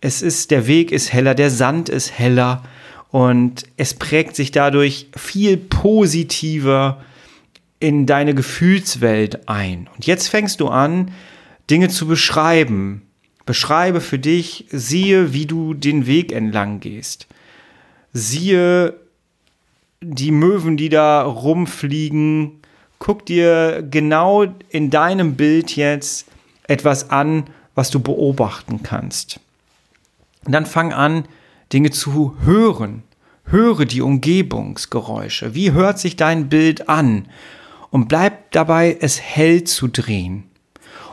Es 0.00 0.22
ist, 0.22 0.50
der 0.50 0.66
Weg 0.66 0.92
ist 0.92 1.12
heller, 1.12 1.34
der 1.34 1.50
Sand 1.50 1.88
ist 1.88 2.16
heller 2.18 2.62
und 3.10 3.64
es 3.76 3.94
prägt 3.94 4.36
sich 4.36 4.50
dadurch 4.50 5.08
viel 5.16 5.56
positiver 5.56 7.02
in 7.80 8.06
deine 8.06 8.34
Gefühlswelt 8.34 9.48
ein. 9.48 9.88
Und 9.94 10.06
jetzt 10.06 10.28
fängst 10.28 10.60
du 10.60 10.68
an, 10.68 11.12
Dinge 11.70 11.88
zu 11.88 12.06
beschreiben. 12.06 13.02
Beschreibe 13.44 14.00
für 14.00 14.18
dich, 14.18 14.66
siehe, 14.70 15.32
wie 15.32 15.46
du 15.46 15.74
den 15.74 16.06
Weg 16.06 16.32
entlang 16.32 16.80
gehst. 16.80 17.26
Siehe, 18.12 18.94
die 20.00 20.30
Möwen, 20.30 20.76
die 20.76 20.88
da 20.88 21.22
rumfliegen. 21.22 22.60
Guck 22.98 23.26
dir 23.26 23.86
genau 23.88 24.46
in 24.70 24.90
deinem 24.90 25.34
Bild 25.34 25.76
jetzt 25.76 26.26
etwas 26.66 27.10
an, 27.10 27.44
was 27.74 27.90
du 27.90 28.00
beobachten 28.00 28.82
kannst. 28.82 29.38
Und 30.44 30.52
dann 30.52 30.66
fang 30.66 30.92
an, 30.92 31.26
Dinge 31.72 31.90
zu 31.90 32.36
hören. 32.44 33.02
Höre 33.44 33.84
die 33.84 34.00
Umgebungsgeräusche. 34.00 35.54
Wie 35.54 35.72
hört 35.72 35.98
sich 35.98 36.16
dein 36.16 36.48
Bild 36.48 36.88
an? 36.88 37.28
Und 37.90 38.08
bleib 38.08 38.50
dabei, 38.52 38.96
es 39.00 39.20
hell 39.20 39.64
zu 39.64 39.88
drehen. 39.88 40.44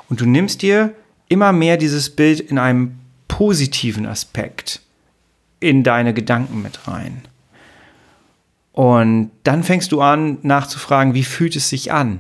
Und 0.10 0.22
du 0.22 0.26
nimmst 0.26 0.62
dir 0.62 0.94
immer 1.28 1.52
mehr 1.52 1.78
dieses 1.78 2.10
Bild 2.10 2.40
in 2.40 2.58
einem 2.58 3.00
positiven 3.28 4.06
Aspekt 4.06 4.82
in 5.60 5.84
deine 5.84 6.14
Gedanken 6.14 6.62
mit 6.62 6.88
rein. 6.88 7.22
Und 8.74 9.32
dann 9.44 9.64
fängst 9.64 9.92
du 9.92 10.02
an 10.02 10.40
nachzufragen, 10.42 11.14
wie 11.14 11.24
fühlt 11.24 11.56
es 11.56 11.70
sich 11.70 11.92
an? 11.92 12.20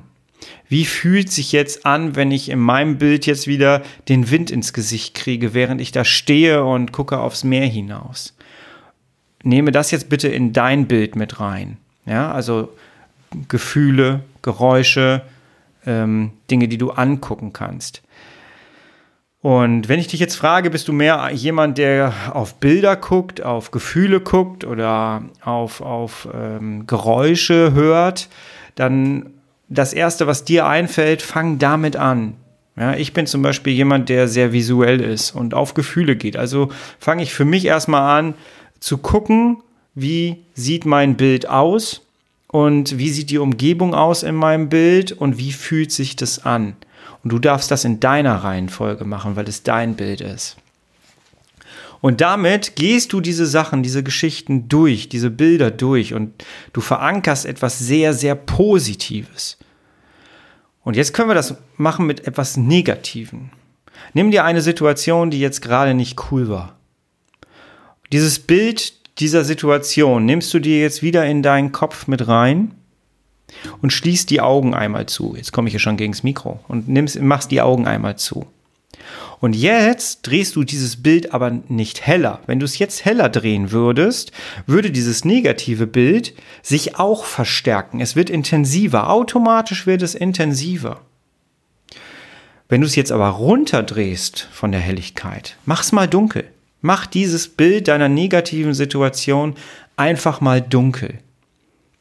Wie 0.67 0.85
fühlt 0.85 1.31
sich 1.31 1.51
jetzt 1.51 1.85
an, 1.85 2.15
wenn 2.15 2.31
ich 2.31 2.49
in 2.49 2.59
meinem 2.59 2.97
Bild 2.97 3.25
jetzt 3.25 3.47
wieder 3.47 3.81
den 4.07 4.29
Wind 4.29 4.51
ins 4.51 4.73
Gesicht 4.73 5.13
kriege, 5.13 5.53
während 5.53 5.81
ich 5.81 5.91
da 5.91 6.05
stehe 6.05 6.63
und 6.63 6.91
gucke 6.91 7.19
aufs 7.19 7.43
Meer 7.43 7.67
hinaus? 7.67 8.35
Nehme 9.43 9.71
das 9.71 9.91
jetzt 9.91 10.09
bitte 10.09 10.29
in 10.29 10.53
dein 10.53 10.87
Bild 10.87 11.15
mit 11.15 11.39
rein. 11.39 11.77
Ja, 12.05 12.31
also 12.31 12.69
Gefühle, 13.47 14.21
Geräusche, 14.41 15.21
ähm, 15.85 16.31
Dinge, 16.49 16.67
die 16.67 16.77
du 16.77 16.91
angucken 16.91 17.53
kannst. 17.53 18.01
Und 19.41 19.89
wenn 19.89 19.99
ich 19.99 20.07
dich 20.07 20.21
jetzt 20.21 20.35
frage, 20.35 20.69
bist 20.69 20.87
du 20.87 20.93
mehr 20.93 21.29
jemand, 21.33 21.77
der 21.77 22.13
auf 22.31 22.55
Bilder 22.55 22.95
guckt, 22.95 23.43
auf 23.43 23.71
Gefühle 23.71 24.21
guckt 24.21 24.63
oder 24.63 25.23
auf, 25.41 25.81
auf 25.81 26.29
ähm, 26.33 26.87
Geräusche 26.87 27.73
hört, 27.73 28.29
dann 28.75 29.31
das 29.67 29.91
Erste, 29.91 30.27
was 30.27 30.45
dir 30.45 30.65
einfällt, 30.65 31.21
fang 31.21 31.59
damit 31.59 31.97
an. 31.97 32.35
Ja, 32.77 32.95
ich 32.95 33.13
bin 33.13 33.27
zum 33.27 33.41
Beispiel 33.41 33.73
jemand, 33.73 34.07
der 34.07 34.29
sehr 34.29 34.53
visuell 34.53 35.01
ist 35.01 35.31
und 35.31 35.53
auf 35.53 35.73
Gefühle 35.73 36.15
geht. 36.15 36.37
Also 36.37 36.69
fange 36.97 37.21
ich 37.21 37.33
für 37.33 37.45
mich 37.45 37.65
erstmal 37.65 38.17
an 38.17 38.35
zu 38.79 38.97
gucken, 38.97 39.57
wie 39.93 40.45
sieht 40.53 40.85
mein 40.85 41.15
Bild 41.15 41.49
aus 41.49 42.01
und 42.53 42.99
wie 42.99 43.09
sieht 43.09 43.31
die 43.31 43.39
Umgebung 43.39 43.95
aus 43.95 44.21
in 44.21 44.35
meinem 44.35 44.69
Bild 44.69 45.11
und 45.11 45.39
wie 45.39 45.51
fühlt 45.51 45.91
sich 45.91 46.15
das 46.15 46.45
an. 46.45 46.75
Und 47.23 47.31
du 47.31 47.39
darfst 47.39 47.71
das 47.71 47.83
in 47.83 47.99
deiner 47.99 48.35
Reihenfolge 48.35 49.05
machen, 49.05 49.35
weil 49.35 49.49
es 49.49 49.63
dein 49.63 49.95
Bild 49.95 50.21
ist. 50.21 50.55
Und 51.99 52.21
damit 52.21 52.75
gehst 52.75 53.11
du 53.11 53.21
diese 53.21 53.47
Sachen, 53.47 53.81
diese 53.81 54.03
Geschichten 54.03 54.69
durch, 54.69 55.09
diese 55.09 55.31
Bilder 55.31 55.71
durch 55.71 56.13
und 56.13 56.45
du 56.73 56.81
verankerst 56.81 57.47
etwas 57.47 57.79
sehr, 57.79 58.13
sehr 58.13 58.35
Positives. 58.35 59.57
Und 60.83 60.95
jetzt 60.95 61.15
können 61.15 61.31
wir 61.31 61.35
das 61.35 61.55
machen 61.77 62.05
mit 62.05 62.27
etwas 62.27 62.55
Negativen. 62.55 63.49
Nimm 64.13 64.29
dir 64.29 64.43
eine 64.43 64.61
Situation, 64.61 65.31
die 65.31 65.39
jetzt 65.39 65.63
gerade 65.63 65.95
nicht 65.95 66.31
cool 66.31 66.49
war. 66.49 66.75
Dieses 68.11 68.37
Bild 68.37 68.93
dieser 69.19 69.43
Situation 69.43 70.25
nimmst 70.25 70.53
du 70.53 70.59
dir 70.59 70.79
jetzt 70.79 71.03
wieder 71.03 71.25
in 71.25 71.43
deinen 71.43 71.71
Kopf 71.71 72.07
mit 72.07 72.27
rein 72.27 72.73
und 73.81 73.93
schließt 73.93 74.29
die 74.29 74.41
Augen 74.41 74.73
einmal 74.73 75.05
zu. 75.05 75.35
Jetzt 75.35 75.51
komme 75.51 75.67
ich 75.67 75.73
ja 75.73 75.79
schon 75.79 75.97
gegen 75.97 76.13
das 76.13 76.23
Mikro 76.23 76.59
und 76.67 76.87
nimmst, 76.87 77.19
machst 77.21 77.51
die 77.51 77.61
Augen 77.61 77.87
einmal 77.87 78.17
zu. 78.17 78.47
Und 79.39 79.57
jetzt 79.57 80.21
drehst 80.21 80.55
du 80.55 80.63
dieses 80.63 81.03
Bild 81.03 81.33
aber 81.33 81.51
nicht 81.67 82.07
heller. 82.07 82.39
Wenn 82.47 82.59
du 82.59 82.65
es 82.65 82.79
jetzt 82.79 83.03
heller 83.03 83.27
drehen 83.27 83.71
würdest, 83.71 84.31
würde 84.67 84.89
dieses 84.89 85.25
negative 85.25 85.85
Bild 85.85 86.33
sich 86.61 86.97
auch 86.97 87.25
verstärken. 87.25 87.99
Es 87.99 88.15
wird 88.15 88.29
intensiver. 88.29 89.09
Automatisch 89.09 89.85
wird 89.85 90.01
es 90.01 90.15
intensiver. 90.15 91.01
Wenn 92.69 92.79
du 92.79 92.87
es 92.87 92.95
jetzt 92.95 93.11
aber 93.11 93.27
runterdrehst 93.27 94.47
von 94.51 94.71
der 94.71 94.79
Helligkeit, 94.79 95.57
mach 95.65 95.83
es 95.83 95.91
mal 95.91 96.07
dunkel. 96.07 96.45
Mach 96.85 97.05
dieses 97.05 97.47
Bild 97.47 97.87
deiner 97.87 98.09
negativen 98.09 98.73
Situation 98.73 99.55
einfach 99.95 100.41
mal 100.41 100.61
dunkel. 100.61 101.19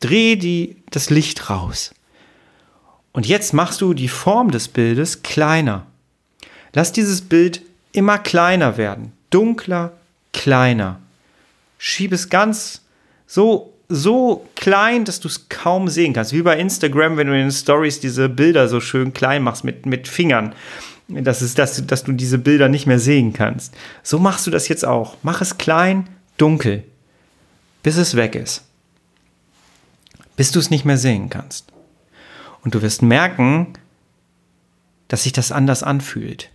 Dreh 0.01 0.35
die, 0.35 0.77
das 0.91 1.09
Licht 1.09 1.49
raus. 1.49 1.95
Und 3.13 3.25
jetzt 3.29 3.55
machst 3.55 3.81
du 3.81 3.95
die 3.95 4.09
Form 4.09 4.51
des 4.51 4.67
Bildes 4.67 5.23
kleiner. 5.23 5.87
Lass 6.73 6.91
dieses 6.91 7.23
Bild 7.23 7.63
immer 7.93 8.19
kleiner 8.19 8.77
werden. 8.77 9.13
Dunkler, 9.31 9.93
kleiner. 10.33 10.99
Schieb 11.79 12.13
es 12.13 12.29
ganz 12.29 12.83
so, 13.29 13.73
so 13.89 14.49
klein, 14.57 15.05
dass 15.05 15.21
du 15.21 15.29
es 15.29 15.49
kaum 15.49 15.87
sehen 15.87 16.13
kannst. 16.13 16.33
Wie 16.33 16.43
bei 16.43 16.59
Instagram, 16.59 17.17
wenn 17.17 17.29
du 17.29 17.35
in 17.35 17.43
den 17.43 17.53
Stories 17.53 18.01
diese 18.01 18.29
Bilder 18.29 18.67
so 18.67 18.81
schön 18.81 19.13
klein 19.13 19.45
machst 19.45 19.63
mit, 19.63 19.87
mit 19.87 20.09
Fingern. 20.09 20.57
Das 21.21 21.43
ist, 21.43 21.59
dass, 21.59 21.87
dass 21.87 22.05
du 22.05 22.13
diese 22.13 22.39
Bilder 22.39 22.69
nicht 22.69 22.87
mehr 22.87 22.99
sehen 22.99 23.33
kannst. 23.33 23.75
So 24.03 24.19
machst 24.19 24.47
du 24.47 24.51
das 24.51 24.69
jetzt 24.69 24.85
auch. 24.85 25.17
Mach 25.23 25.41
es 25.41 25.59
klein, 25.59 26.09
dunkel, 26.37 26.85
bis 27.83 27.97
es 27.97 28.17
weg 28.17 28.35
ist 28.35 28.65
bis 30.37 30.51
du 30.51 30.59
es 30.59 30.71
nicht 30.71 30.85
mehr 30.85 30.99
sehen 30.99 31.31
kannst. 31.31 31.73
Und 32.63 32.75
du 32.75 32.83
wirst 32.83 33.03
merken, 33.03 33.75
dass 35.09 35.25
sich 35.25 35.33
das 35.33 35.53
anders 35.53 35.83
anfühlt. 35.83 36.51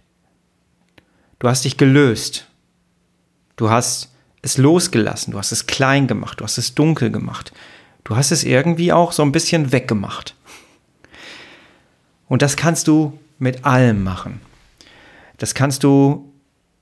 Du 1.40 1.48
hast 1.48 1.66
dich 1.66 1.78
gelöst. 1.78 2.48
Du 3.56 3.70
hast 3.70 4.12
es 4.42 4.58
losgelassen. 4.58 5.32
Du 5.32 5.38
hast 5.38 5.52
es 5.52 5.68
klein 5.68 6.08
gemacht. 6.08 6.40
Du 6.40 6.44
hast 6.44 6.58
es 6.58 6.76
dunkel 6.76 7.12
gemacht. 7.12 7.54
Du 8.04 8.16
hast 8.16 8.32
es 8.32 8.44
irgendwie 8.44 8.94
auch 8.94 9.12
so 9.12 9.22
ein 9.24 9.32
bisschen 9.32 9.72
weggemacht. 9.72 10.36
Und 12.28 12.42
das 12.42 12.58
kannst 12.58 12.88
du 12.88 13.20
mit 13.38 13.66
allem 13.66 14.04
machen. 14.04 14.42
Das 15.38 15.54
kannst 15.54 15.84
du 15.84 16.34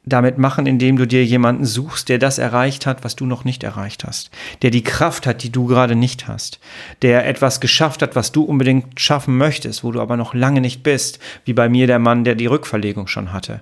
damit 0.06 0.38
machen, 0.38 0.68
indem 0.68 0.98
du 0.98 1.08
dir 1.08 1.26
jemanden 1.26 1.66
suchst, 1.66 2.10
der 2.10 2.20
das 2.20 2.38
erreicht 2.38 2.86
hat, 2.86 3.04
was 3.04 3.16
du 3.16 3.26
noch 3.26 3.44
nicht 3.44 3.64
erreicht 3.64 4.04
hast, 4.04 4.30
der 4.62 4.70
die 4.70 4.84
Kraft 4.84 5.26
hat, 5.26 5.44
die 5.44 5.52
du 5.52 5.66
gerade 5.66 5.96
nicht 5.96 6.28
hast, 6.28 6.60
der 7.02 7.26
etwas 7.26 7.60
geschafft 7.60 8.02
hat, 8.02 8.16
was 8.16 8.32
du 8.32 8.44
unbedingt 8.44 9.00
schaffen 9.00 9.38
möchtest, 9.38 9.84
wo 9.84 9.92
du 9.92 10.02
aber 10.02 10.16
noch 10.16 10.34
lange 10.34 10.62
nicht 10.62 10.84
bist, 10.84 11.20
wie 11.44 11.54
bei 11.54 11.70
mir 11.70 11.88
der 11.88 12.00
Mann, 12.00 12.24
der 12.24 12.36
die 12.36 12.46
Rückverlegung 12.46 13.08
schon 13.08 13.34
hatte. 13.34 13.62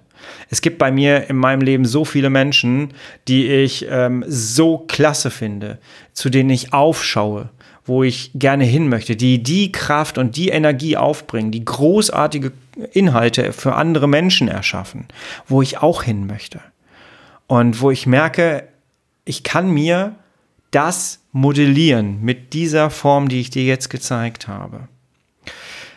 Es 0.49 0.61
gibt 0.61 0.77
bei 0.77 0.91
mir 0.91 1.29
in 1.29 1.37
meinem 1.37 1.61
Leben 1.61 1.85
so 1.85 2.05
viele 2.05 2.29
Menschen, 2.29 2.93
die 3.27 3.47
ich 3.47 3.87
ähm, 3.89 4.23
so 4.27 4.79
klasse 4.79 5.31
finde, 5.31 5.79
zu 6.13 6.29
denen 6.29 6.49
ich 6.49 6.73
aufschaue, 6.73 7.49
wo 7.85 8.03
ich 8.03 8.31
gerne 8.33 8.63
hin 8.63 8.87
möchte, 8.87 9.15
die 9.15 9.43
die 9.43 9.71
Kraft 9.71 10.17
und 10.17 10.37
die 10.37 10.49
Energie 10.49 10.97
aufbringen, 10.97 11.51
die 11.51 11.65
großartige 11.65 12.51
Inhalte 12.91 13.53
für 13.53 13.75
andere 13.75 14.07
Menschen 14.07 14.47
erschaffen, 14.47 15.07
wo 15.47 15.61
ich 15.61 15.79
auch 15.79 16.03
hin 16.03 16.25
möchte. 16.25 16.61
Und 17.47 17.81
wo 17.81 17.91
ich 17.91 18.07
merke, 18.07 18.67
ich 19.25 19.43
kann 19.43 19.69
mir 19.69 20.15
das 20.71 21.19
modellieren 21.31 22.21
mit 22.21 22.53
dieser 22.53 22.89
Form, 22.89 23.29
die 23.29 23.41
ich 23.41 23.49
dir 23.49 23.63
jetzt 23.63 23.89
gezeigt 23.89 24.47
habe. 24.47 24.87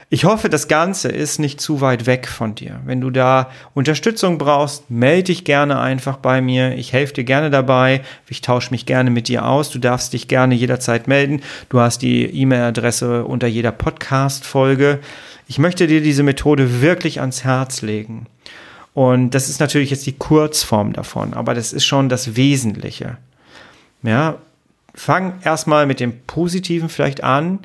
Ich 0.09 0.25
hoffe, 0.25 0.49
das 0.49 0.69
Ganze 0.69 1.09
ist 1.09 1.41
nicht 1.41 1.61
zu 1.61 1.81
weit 1.81 2.07
weg 2.07 2.29
von 2.29 2.55
dir. 2.55 2.81
Wenn 2.85 3.01
du 3.01 3.11
da 3.11 3.51
Unterstützung 3.75 4.39
brauchst, 4.39 4.89
melde 4.89 5.25
dich 5.25 5.43
gerne 5.43 5.81
einfach 5.81 6.19
bei 6.19 6.41
mir. 6.41 6.77
Ich 6.77 6.93
helfe 6.93 7.15
dir 7.15 7.25
gerne 7.25 7.51
dabei. 7.51 8.03
Ich 8.29 8.41
tausche 8.41 8.71
mich 8.71 8.87
gerne 8.87 9.11
mit 9.11 9.27
dir 9.27 9.45
aus. 9.45 9.71
Du 9.71 9.81
darfst 9.81 10.13
dich 10.13 10.29
gerne 10.29 10.55
jederzeit 10.55 11.09
melden. 11.09 11.43
Du 11.71 11.81
hast 11.81 12.03
die 12.03 12.25
E-Mail-Adresse 12.25 13.25
unter 13.25 13.49
jeder 13.49 13.73
Podcast-Folge. 13.73 15.01
Ich 15.49 15.59
möchte 15.59 15.89
dir 15.89 16.01
diese 16.01 16.23
Methode 16.23 16.81
wirklich 16.81 17.19
ans 17.21 17.43
Herz 17.43 17.83
legen. 17.83 18.27
Und 18.95 19.31
das 19.31 19.49
ist 19.49 19.59
natürlich 19.59 19.91
jetzt 19.91 20.07
die 20.07 20.17
Kurzform 20.17 20.93
davon, 20.93 21.35
aber 21.35 21.53
das 21.53 21.73
ist 21.73 21.85
schon 21.85 22.09
das 22.09 22.37
Wesentliche. 22.37 23.19
Ja, 24.05 24.37
fang 24.95 25.35
erstmal 25.43 25.85
mit 25.85 25.99
dem 25.99 26.21
Positiven 26.27 26.89
vielleicht 26.89 27.25
an 27.25 27.59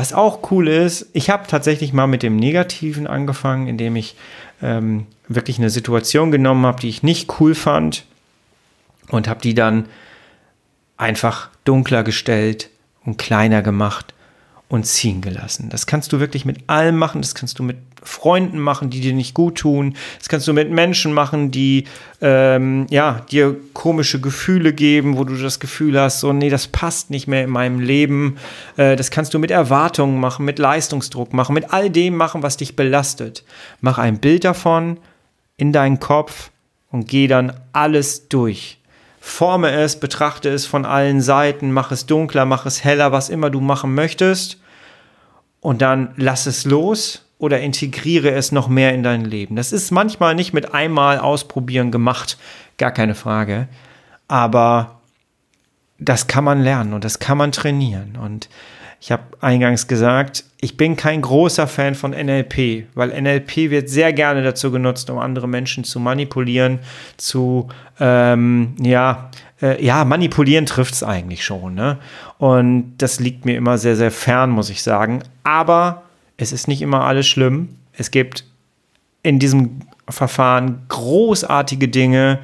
was 0.00 0.14
auch 0.14 0.50
cool 0.50 0.66
ist, 0.66 1.10
ich 1.12 1.28
habe 1.28 1.46
tatsächlich 1.46 1.92
mal 1.92 2.06
mit 2.06 2.22
dem 2.22 2.36
Negativen 2.36 3.06
angefangen, 3.06 3.66
indem 3.66 3.96
ich 3.96 4.16
ähm, 4.62 5.06
wirklich 5.28 5.58
eine 5.58 5.68
Situation 5.68 6.30
genommen 6.30 6.64
habe, 6.64 6.80
die 6.80 6.88
ich 6.88 7.02
nicht 7.02 7.38
cool 7.38 7.54
fand 7.54 8.06
und 9.10 9.28
habe 9.28 9.42
die 9.42 9.52
dann 9.52 9.84
einfach 10.96 11.50
dunkler 11.66 12.02
gestellt 12.02 12.70
und 13.04 13.18
kleiner 13.18 13.60
gemacht 13.60 14.14
und 14.70 14.86
ziehen 14.86 15.20
gelassen. 15.20 15.68
Das 15.68 15.86
kannst 15.86 16.12
du 16.12 16.20
wirklich 16.20 16.44
mit 16.44 16.70
allem 16.70 16.96
machen. 16.96 17.20
Das 17.20 17.34
kannst 17.34 17.58
du 17.58 17.64
mit 17.64 17.76
Freunden 18.04 18.60
machen, 18.60 18.88
die 18.88 19.00
dir 19.00 19.12
nicht 19.12 19.34
gut 19.34 19.58
tun. 19.58 19.96
Das 20.18 20.28
kannst 20.28 20.46
du 20.46 20.52
mit 20.52 20.70
Menschen 20.70 21.12
machen, 21.12 21.50
die 21.50 21.84
ähm, 22.20 22.86
ja 22.88 23.26
dir 23.32 23.56
komische 23.74 24.20
Gefühle 24.20 24.72
geben, 24.72 25.18
wo 25.18 25.24
du 25.24 25.34
das 25.36 25.58
Gefühl 25.58 26.00
hast, 26.00 26.20
so 26.20 26.32
nee, 26.32 26.50
das 26.50 26.68
passt 26.68 27.10
nicht 27.10 27.26
mehr 27.26 27.42
in 27.42 27.50
meinem 27.50 27.80
Leben. 27.80 28.36
Äh, 28.76 28.94
das 28.94 29.10
kannst 29.10 29.34
du 29.34 29.40
mit 29.40 29.50
Erwartungen 29.50 30.20
machen, 30.20 30.44
mit 30.44 30.60
Leistungsdruck 30.60 31.32
machen, 31.32 31.54
mit 31.54 31.72
all 31.72 31.90
dem 31.90 32.14
machen, 32.14 32.44
was 32.44 32.56
dich 32.56 32.76
belastet. 32.76 33.44
Mach 33.80 33.98
ein 33.98 34.20
Bild 34.20 34.44
davon 34.44 35.00
in 35.56 35.72
deinen 35.72 35.98
Kopf 35.98 36.52
und 36.92 37.08
geh 37.08 37.26
dann 37.26 37.52
alles 37.72 38.28
durch. 38.28 38.79
Forme 39.20 39.70
es, 39.70 40.00
betrachte 40.00 40.48
es 40.48 40.64
von 40.64 40.86
allen 40.86 41.20
Seiten, 41.20 41.72
mach 41.72 41.92
es 41.92 42.06
dunkler, 42.06 42.46
mach 42.46 42.64
es 42.64 42.82
heller, 42.82 43.12
was 43.12 43.28
immer 43.28 43.50
du 43.50 43.60
machen 43.60 43.94
möchtest. 43.94 44.58
Und 45.60 45.82
dann 45.82 46.14
lass 46.16 46.46
es 46.46 46.64
los 46.64 47.26
oder 47.38 47.60
integriere 47.60 48.30
es 48.30 48.50
noch 48.50 48.68
mehr 48.68 48.94
in 48.94 49.02
dein 49.02 49.24
Leben. 49.24 49.56
Das 49.56 49.72
ist 49.72 49.90
manchmal 49.90 50.34
nicht 50.34 50.54
mit 50.54 50.72
einmal 50.72 51.18
ausprobieren 51.18 51.90
gemacht, 51.90 52.38
gar 52.78 52.92
keine 52.92 53.14
Frage, 53.14 53.68
aber 54.26 55.00
das 55.98 56.26
kann 56.26 56.44
man 56.44 56.62
lernen 56.62 56.94
und 56.94 57.04
das 57.04 57.18
kann 57.18 57.36
man 57.36 57.52
trainieren. 57.52 58.16
Und 58.16 58.48
ich 59.00 59.10
habe 59.10 59.22
eingangs 59.40 59.88
gesagt, 59.88 60.44
ich 60.60 60.76
bin 60.76 60.94
kein 60.94 61.22
großer 61.22 61.66
Fan 61.66 61.94
von 61.94 62.10
NLP, 62.10 62.86
weil 62.94 63.18
NLP 63.18 63.70
wird 63.70 63.88
sehr 63.88 64.12
gerne 64.12 64.42
dazu 64.42 64.70
genutzt, 64.70 65.08
um 65.08 65.18
andere 65.18 65.48
Menschen 65.48 65.84
zu 65.84 65.98
manipulieren, 65.98 66.80
zu, 67.16 67.68
ähm, 67.98 68.76
ja, 68.78 69.30
äh, 69.62 69.82
ja, 69.82 70.04
manipulieren 70.04 70.66
trifft 70.66 70.92
es 70.92 71.02
eigentlich 71.02 71.44
schon. 71.44 71.74
Ne? 71.74 71.98
Und 72.36 72.98
das 72.98 73.20
liegt 73.20 73.46
mir 73.46 73.56
immer 73.56 73.78
sehr, 73.78 73.96
sehr 73.96 74.10
fern, 74.10 74.50
muss 74.50 74.68
ich 74.68 74.82
sagen. 74.82 75.22
Aber 75.44 76.02
es 76.36 76.52
ist 76.52 76.68
nicht 76.68 76.82
immer 76.82 77.04
alles 77.04 77.26
schlimm. 77.26 77.70
Es 77.94 78.10
gibt 78.10 78.44
in 79.22 79.38
diesem 79.38 79.80
Verfahren 80.10 80.82
großartige 80.88 81.88
Dinge, 81.88 82.38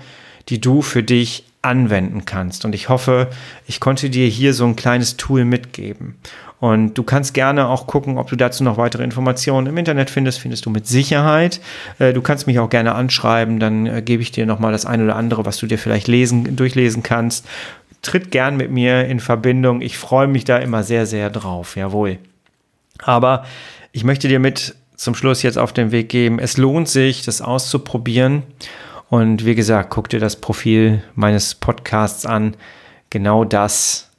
die 0.49 0.61
du 0.61 0.81
für 0.81 1.03
dich 1.03 1.45
anwenden 1.67 2.25
kannst. 2.25 2.65
Und 2.65 2.75
ich 2.75 2.89
hoffe, 2.89 3.29
ich 3.67 3.81
konnte 3.81 4.11
dir 4.11 4.27
hier 4.27 4.55
so 4.55 4.65
ein 4.65 4.77
kleines 4.77 5.17
Tool 5.17 5.45
mitgeben. 5.45 6.17
Und 6.59 6.95
du 6.95 7.03
kannst 7.03 7.35
gerne 7.35 7.69
auch 7.69 7.87
gucken, 7.87 8.17
ob 8.17 8.29
du 8.29 8.37
dazu 8.37 8.65
noch 8.65 8.79
weitere 8.79 9.05
Informationen 9.05 9.67
im 9.67 9.77
Internet 9.77 10.09
findest. 10.09 10.41
Findest 10.41 10.65
du 10.65 10.71
mit 10.71 10.87
Sicherheit. 10.87 11.61
Äh, 11.99 12.15
du 12.15 12.23
kannst 12.23 12.47
mich 12.47 12.59
auch 12.59 12.71
gerne 12.71 12.95
anschreiben, 12.95 13.61
dann 13.61 13.87
äh, 13.87 14.03
gebe 14.03 14.23
ich 14.23 14.33
dir 14.33 14.47
nochmal 14.47 14.73
das 14.73 14.87
eine 14.87 15.05
oder 15.05 15.17
andere, 15.17 15.45
was 15.45 15.59
du 15.59 15.67
dir 15.67 15.79
vielleicht 15.79 16.09
lesen, 16.09 16.57
durchlesen 16.57 17.03
kannst. 17.03 17.47
Tritt 18.01 18.31
gern 18.31 18.57
mit 18.57 18.71
mir 18.71 19.07
in 19.07 19.21
Verbindung. 19.21 19.83
Ich 19.83 19.99
freue 19.99 20.29
mich 20.29 20.45
da 20.45 20.57
immer 20.57 20.83
sehr, 20.83 21.07
sehr 21.07 21.29
drauf. 21.29 21.77
Jawohl. 21.77 22.19
Aber 23.03 23.45
ich 23.93 24.05
möchte 24.05 24.29
dir 24.29 24.39
mit 24.39 24.75
zum 24.97 25.15
Schluss 25.15 25.43
jetzt 25.43 25.59
auf 25.59 25.75
den 25.75 25.93
Weg 25.93 26.09
geben. 26.09 26.39
Es 26.39 26.57
lohnt 26.57 26.89
sich, 26.89 27.23
das 27.23 27.43
auszuprobieren. 27.43 28.45
Und 29.09 29.45
wie 29.45 29.55
gesagt, 29.55 29.91
guck 29.91 30.09
dir 30.09 30.21
das 30.21 30.37
Profil 30.37 31.03
meines 31.15 31.55
Podcasts 31.55 32.27
an. 32.27 32.57
Genau 33.11 33.45
das 33.45 34.11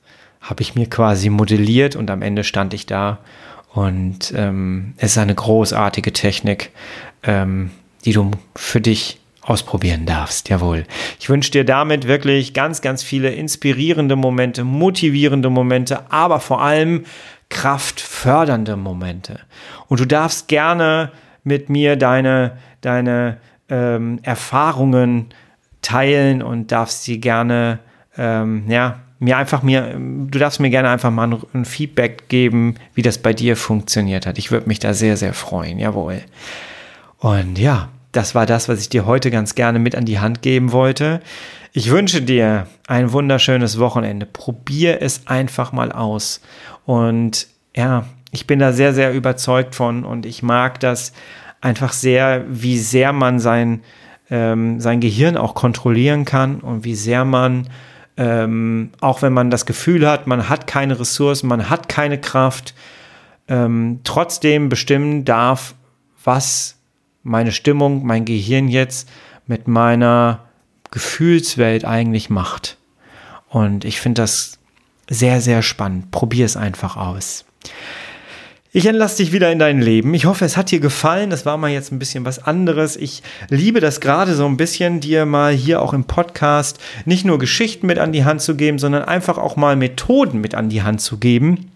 habe 0.41 0.61
ich 0.61 0.75
mir 0.75 0.87
quasi 0.87 1.29
modelliert 1.29 1.95
und 1.95 2.09
am 2.09 2.21
Ende 2.21 2.43
stand 2.43 2.73
ich 2.73 2.85
da. 2.85 3.19
Und 3.73 4.33
ähm, 4.35 4.93
es 4.97 5.11
ist 5.11 5.17
eine 5.17 5.35
großartige 5.35 6.13
Technik, 6.13 6.71
ähm, 7.23 7.71
die 8.05 8.13
du 8.13 8.31
für 8.55 8.79
dich 8.79 9.19
ausprobieren 9.41 10.05
darfst. 10.05 10.49
Jawohl. 10.49 10.85
Ich 11.19 11.29
wünsche 11.29 11.51
dir 11.51 11.65
damit 11.65 12.07
wirklich 12.07 12.53
ganz, 12.53 12.81
ganz 12.81 13.03
viele 13.03 13.29
inspirierende 13.29 14.15
Momente, 14.15 14.63
motivierende 14.63 15.49
Momente, 15.49 16.11
aber 16.11 16.39
vor 16.39 16.61
allem 16.61 17.05
kraftfördernde 17.49 18.75
Momente. 18.75 19.39
Und 19.87 19.99
du 19.99 20.05
darfst 20.05 20.47
gerne 20.47 21.11
mit 21.43 21.69
mir 21.69 21.95
deine, 21.95 22.57
deine 22.81 23.37
ähm, 23.69 24.19
Erfahrungen 24.23 25.27
teilen 25.81 26.41
und 26.41 26.71
darfst 26.71 27.03
sie 27.03 27.19
gerne 27.19 27.79
ähm, 28.17 28.65
ja, 28.67 28.99
mir 29.19 29.37
einfach 29.37 29.63
mir, 29.63 29.95
du 29.95 30.39
darfst 30.39 30.59
mir 30.59 30.69
gerne 30.69 30.89
einfach 30.89 31.11
mal 31.11 31.39
ein, 31.53 31.65
Feedback 31.65 32.29
geben, 32.29 32.75
wie 32.93 33.01
das 33.01 33.17
bei 33.17 33.33
dir 33.33 33.55
funktioniert 33.55 34.25
hat. 34.25 34.37
Ich 34.37 34.51
würde 34.51 34.67
mich 34.67 34.79
da 34.79 34.93
sehr, 34.93 35.17
sehr 35.17 35.33
freuen, 35.33 35.79
jawohl. 35.79 36.21
Und 37.19 37.57
ja, 37.57 37.89
das 38.11 38.35
war 38.35 38.45
das, 38.45 38.69
was 38.69 38.79
ich 38.79 38.89
dir 38.89 39.05
heute 39.05 39.31
ganz 39.31 39.55
gerne 39.55 39.79
mit 39.79 39.95
an 39.95 40.05
die 40.05 40.19
Hand 40.19 40.41
geben 40.41 40.71
wollte. 40.71 41.21
Ich 41.73 41.89
wünsche 41.89 42.21
dir 42.21 42.67
ein 42.87 43.11
wunderschönes 43.11 43.79
Wochenende. 43.79 44.25
Probier 44.25 45.01
es 45.01 45.27
einfach 45.27 45.71
mal 45.71 45.91
aus. 45.91 46.41
Und 46.85 47.47
ja, 47.75 48.05
ich 48.31 48.47
bin 48.47 48.59
da 48.59 48.71
sehr, 48.71 48.93
sehr 48.93 49.13
überzeugt 49.13 49.75
von 49.75 50.05
und 50.05 50.25
ich 50.25 50.43
mag 50.43 50.79
das 50.79 51.13
einfach 51.61 51.93
sehr, 51.93 52.45
wie 52.49 52.77
sehr 52.77 53.13
man 53.13 53.39
sein, 53.39 53.81
ähm, 54.29 54.79
sein 54.79 54.99
Gehirn 54.99 55.37
auch 55.37 55.53
kontrollieren 55.53 56.25
kann 56.25 56.59
und 56.59 56.83
wie 56.83 56.95
sehr 56.95 57.25
man 57.25 57.67
ähm, 58.17 58.89
auch 58.99 59.21
wenn 59.21 59.31
man 59.31 59.51
das 59.51 59.65
Gefühl 59.65 60.07
hat, 60.09 60.25
man 60.25 60.49
hat 60.49 60.65
keine 60.65 60.99
Ressourcen, 60.99 61.47
man 61.47 61.69
hat 61.69 61.87
keine 61.87 62.19
Kraft, 62.19 62.73
ähm, 63.47 64.01
trotzdem 64.03 64.69
bestimmen 64.69 65.23
darf, 65.23 65.75
was 66.23 66.77
meine 67.23 67.51
Stimmung, 67.51 68.05
mein 68.05 68.25
Gehirn 68.25 68.67
jetzt 68.67 69.07
mit 69.45 69.67
meiner 69.67 70.45
Gefühlswelt 70.91 71.85
eigentlich 71.85 72.29
macht. 72.29 72.77
Und 73.49 73.85
ich 73.85 74.01
finde 74.01 74.23
das 74.23 74.57
sehr, 75.09 75.39
sehr 75.39 75.61
spannend. 75.61 76.11
Probier 76.11 76.45
es 76.45 76.57
einfach 76.57 76.97
aus. 76.97 77.45
Ich 78.73 78.85
entlasse 78.85 79.17
dich 79.17 79.31
wieder 79.31 79.49
in 79.51 79.59
dein 79.59 79.81
Leben. 79.81 80.13
Ich 80.13 80.25
hoffe, 80.25 80.43
es 80.43 80.57
hat 80.57 80.71
dir 80.71 80.81
gefallen. 80.81 81.29
Das 81.29 81.45
war 81.45 81.57
mal 81.57 81.71
jetzt 81.71 81.91
ein 81.91 81.99
bisschen 81.99 82.25
was 82.25 82.39
anderes. 82.43 82.97
Ich 82.97 83.23
liebe 83.49 83.79
das 83.79 84.01
gerade 84.01 84.35
so 84.35 84.45
ein 84.45 84.57
bisschen, 84.57 84.99
dir 84.99 85.25
mal 85.25 85.53
hier 85.53 85.81
auch 85.81 85.93
im 85.93 86.03
Podcast 86.03 86.77
nicht 87.05 87.25
nur 87.25 87.39
Geschichten 87.39 87.87
mit 87.87 87.97
an 87.97 88.11
die 88.11 88.25
Hand 88.25 88.41
zu 88.41 88.55
geben, 88.55 88.77
sondern 88.77 89.03
einfach 89.03 89.37
auch 89.37 89.55
mal 89.55 89.77
Methoden 89.77 90.41
mit 90.41 90.53
an 90.53 90.67
die 90.69 90.83
Hand 90.83 90.99
zu 90.99 91.17
geben 91.17 91.71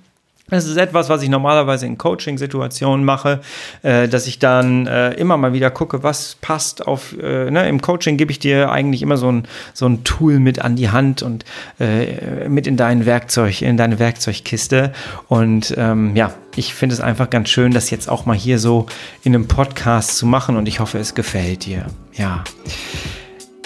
das 0.51 0.65
ist 0.65 0.77
etwas, 0.77 1.09
was 1.09 1.23
ich 1.23 1.29
normalerweise 1.29 1.85
in 1.85 1.97
Coaching-Situationen 1.97 3.05
mache, 3.05 3.39
äh, 3.83 4.07
dass 4.07 4.27
ich 4.27 4.37
dann 4.37 4.85
äh, 4.85 5.13
immer 5.13 5.37
mal 5.37 5.53
wieder 5.53 5.71
gucke, 5.71 6.03
was 6.03 6.35
passt 6.41 6.85
auf, 6.85 7.15
äh, 7.17 7.49
ne? 7.49 7.67
im 7.69 7.81
Coaching 7.81 8.17
gebe 8.17 8.31
ich 8.31 8.39
dir 8.39 8.69
eigentlich 8.69 9.01
immer 9.01 9.17
so 9.17 9.31
ein, 9.31 9.47
so 9.73 9.87
ein 9.87 10.03
Tool 10.03 10.39
mit 10.39 10.59
an 10.59 10.75
die 10.75 10.89
Hand 10.89 11.23
und 11.23 11.45
äh, 11.79 12.49
mit 12.49 12.67
in 12.67 12.75
dein 12.77 13.05
Werkzeug, 13.05 13.61
in 13.61 13.77
deine 13.77 13.97
Werkzeugkiste. 13.97 14.91
Und 15.29 15.73
ähm, 15.77 16.15
ja, 16.15 16.33
ich 16.55 16.73
finde 16.73 16.95
es 16.95 17.01
einfach 17.01 17.29
ganz 17.29 17.49
schön, 17.49 17.71
das 17.71 17.89
jetzt 17.89 18.09
auch 18.09 18.25
mal 18.25 18.35
hier 18.35 18.59
so 18.59 18.87
in 19.23 19.33
einem 19.33 19.47
Podcast 19.47 20.17
zu 20.17 20.25
machen 20.25 20.57
und 20.57 20.67
ich 20.67 20.81
hoffe, 20.81 20.99
es 20.99 21.15
gefällt 21.15 21.65
dir. 21.65 21.85
Ja. 22.13 22.43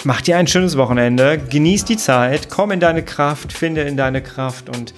Mach 0.04 0.20
dir 0.20 0.36
ein 0.36 0.46
schönes 0.46 0.76
Wochenende, 0.76 1.36
genieß 1.36 1.84
die 1.84 1.96
Zeit, 1.96 2.48
komm 2.48 2.70
in 2.70 2.78
deine 2.78 3.02
Kraft, 3.02 3.52
finde 3.52 3.80
in 3.80 3.96
deine 3.96 4.22
Kraft 4.22 4.68
und 4.68 4.94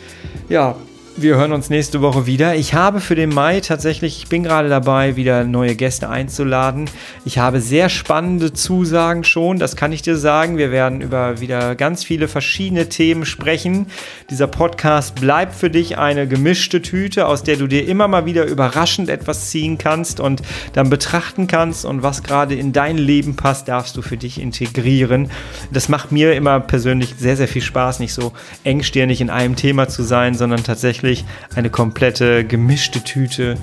ja, 0.51 0.77
Wir 1.21 1.35
hören 1.35 1.51
uns 1.51 1.69
nächste 1.69 2.01
Woche 2.01 2.27
wieder. 2.27 2.55
Ich 2.55 2.75
habe 2.75 3.01
für 3.01 3.17
den 3.17 3.31
Mai 3.31 3.59
tatsächlich, 3.59 4.19
ich 4.19 4.29
bin 4.29 4.45
gerade 4.45 4.69
dabei, 4.69 5.17
wieder 5.17 5.43
neue 5.43 5.75
Gäste 5.75 6.09
einzuladen. 6.09 6.89
Ich 7.25 7.39
habe 7.39 7.61
sehr 7.61 7.89
spannende 7.89 8.53
Zusagen 8.53 9.25
schon, 9.25 9.59
das 9.59 9.75
kann 9.75 9.91
ich 9.91 10.03
dir 10.03 10.17
sagen. 10.17 10.59
Wir 10.59 10.71
werden 10.71 11.01
über 11.01 11.41
wieder 11.41 11.75
ganz 11.75 12.05
viele 12.05 12.29
verschiedene 12.29 12.89
Themen 12.89 13.27
sprechen. 13.27 13.87
Dieser 14.31 14.47
Podcast 14.47 15.17
bleibt 15.17 15.57
für 15.57 15.71
dich 15.71 15.99
eine 15.99 16.29
gemischte 16.29 16.83
Tüte, 16.83 17.27
aus 17.27 17.43
der 17.43 17.57
du 17.57 17.67
dir 17.67 17.89
immer 17.89 18.07
mal 18.07 18.25
wieder 18.25 18.45
überraschend 18.45 19.09
etwas 19.09 19.51
ziehen 19.51 19.77
kannst 19.77 20.21
und 20.21 20.43
dann 20.73 20.89
betrachten 20.89 21.49
kannst 21.49 21.85
und 21.85 22.05
was 22.05 22.23
gerade 22.23 22.55
in 22.55 22.73
dein 22.73 22.97
Leben 22.97 23.35
passt, 23.35 23.67
darfst 23.67 23.97
du 23.97 24.03
für 24.03 24.19
dich 24.19 24.41
integrieren. 24.41 25.33
Das 25.73 25.89
macht 25.89 26.13
mir 26.13 26.35
immer 26.35 26.61
persönlich 26.61 27.17
sehr, 27.19 27.37
sehr 27.37 27.49
viel 27.49 27.63
Spaß, 27.63 27.99
nicht 27.99 28.15
so 28.15 28.35
engstirnig 28.63 29.21
in 29.21 29.31
einem 29.31 29.57
Thema 29.57 29.89
zu 29.89 30.05
sein, 30.05 30.37
sondern 30.37 30.63
tatsächlich 30.63 31.08
wirklich 31.09 31.25
eine 31.55 31.71
komplette 31.71 32.45
gemischte 32.45 33.03
Tüte 33.03 33.57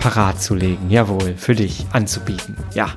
parat 0.00 0.40
zu 0.40 0.54
legen. 0.54 0.88
Jawohl, 0.88 1.34
für 1.36 1.54
dich 1.54 1.84
anzubieten. 1.92 2.56
Ja, 2.74 2.94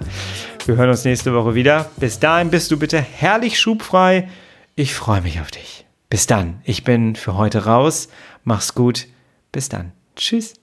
wir 0.65 0.77
hören 0.77 0.89
uns 0.89 1.03
nächste 1.03 1.33
Woche 1.33 1.53
wieder. 1.53 1.89
Bis 1.97 2.19
dahin 2.19 2.49
bist 2.49 2.71
du 2.71 2.79
bitte 2.79 3.01
herrlich 3.01 3.59
schubfrei. 3.59 4.29
Ich 4.75 4.95
freue 4.95 5.21
mich 5.21 5.41
auf 5.41 5.51
dich. 5.51 5.85
Bis 6.09 6.27
dann. 6.27 6.62
Ich 6.63 6.85
bin 6.85 7.15
für 7.15 7.35
heute 7.35 7.65
raus. 7.65 8.07
Mach's 8.45 8.73
gut. 8.73 9.07
Bis 9.51 9.67
dann. 9.67 9.91
Tschüss. 10.15 10.53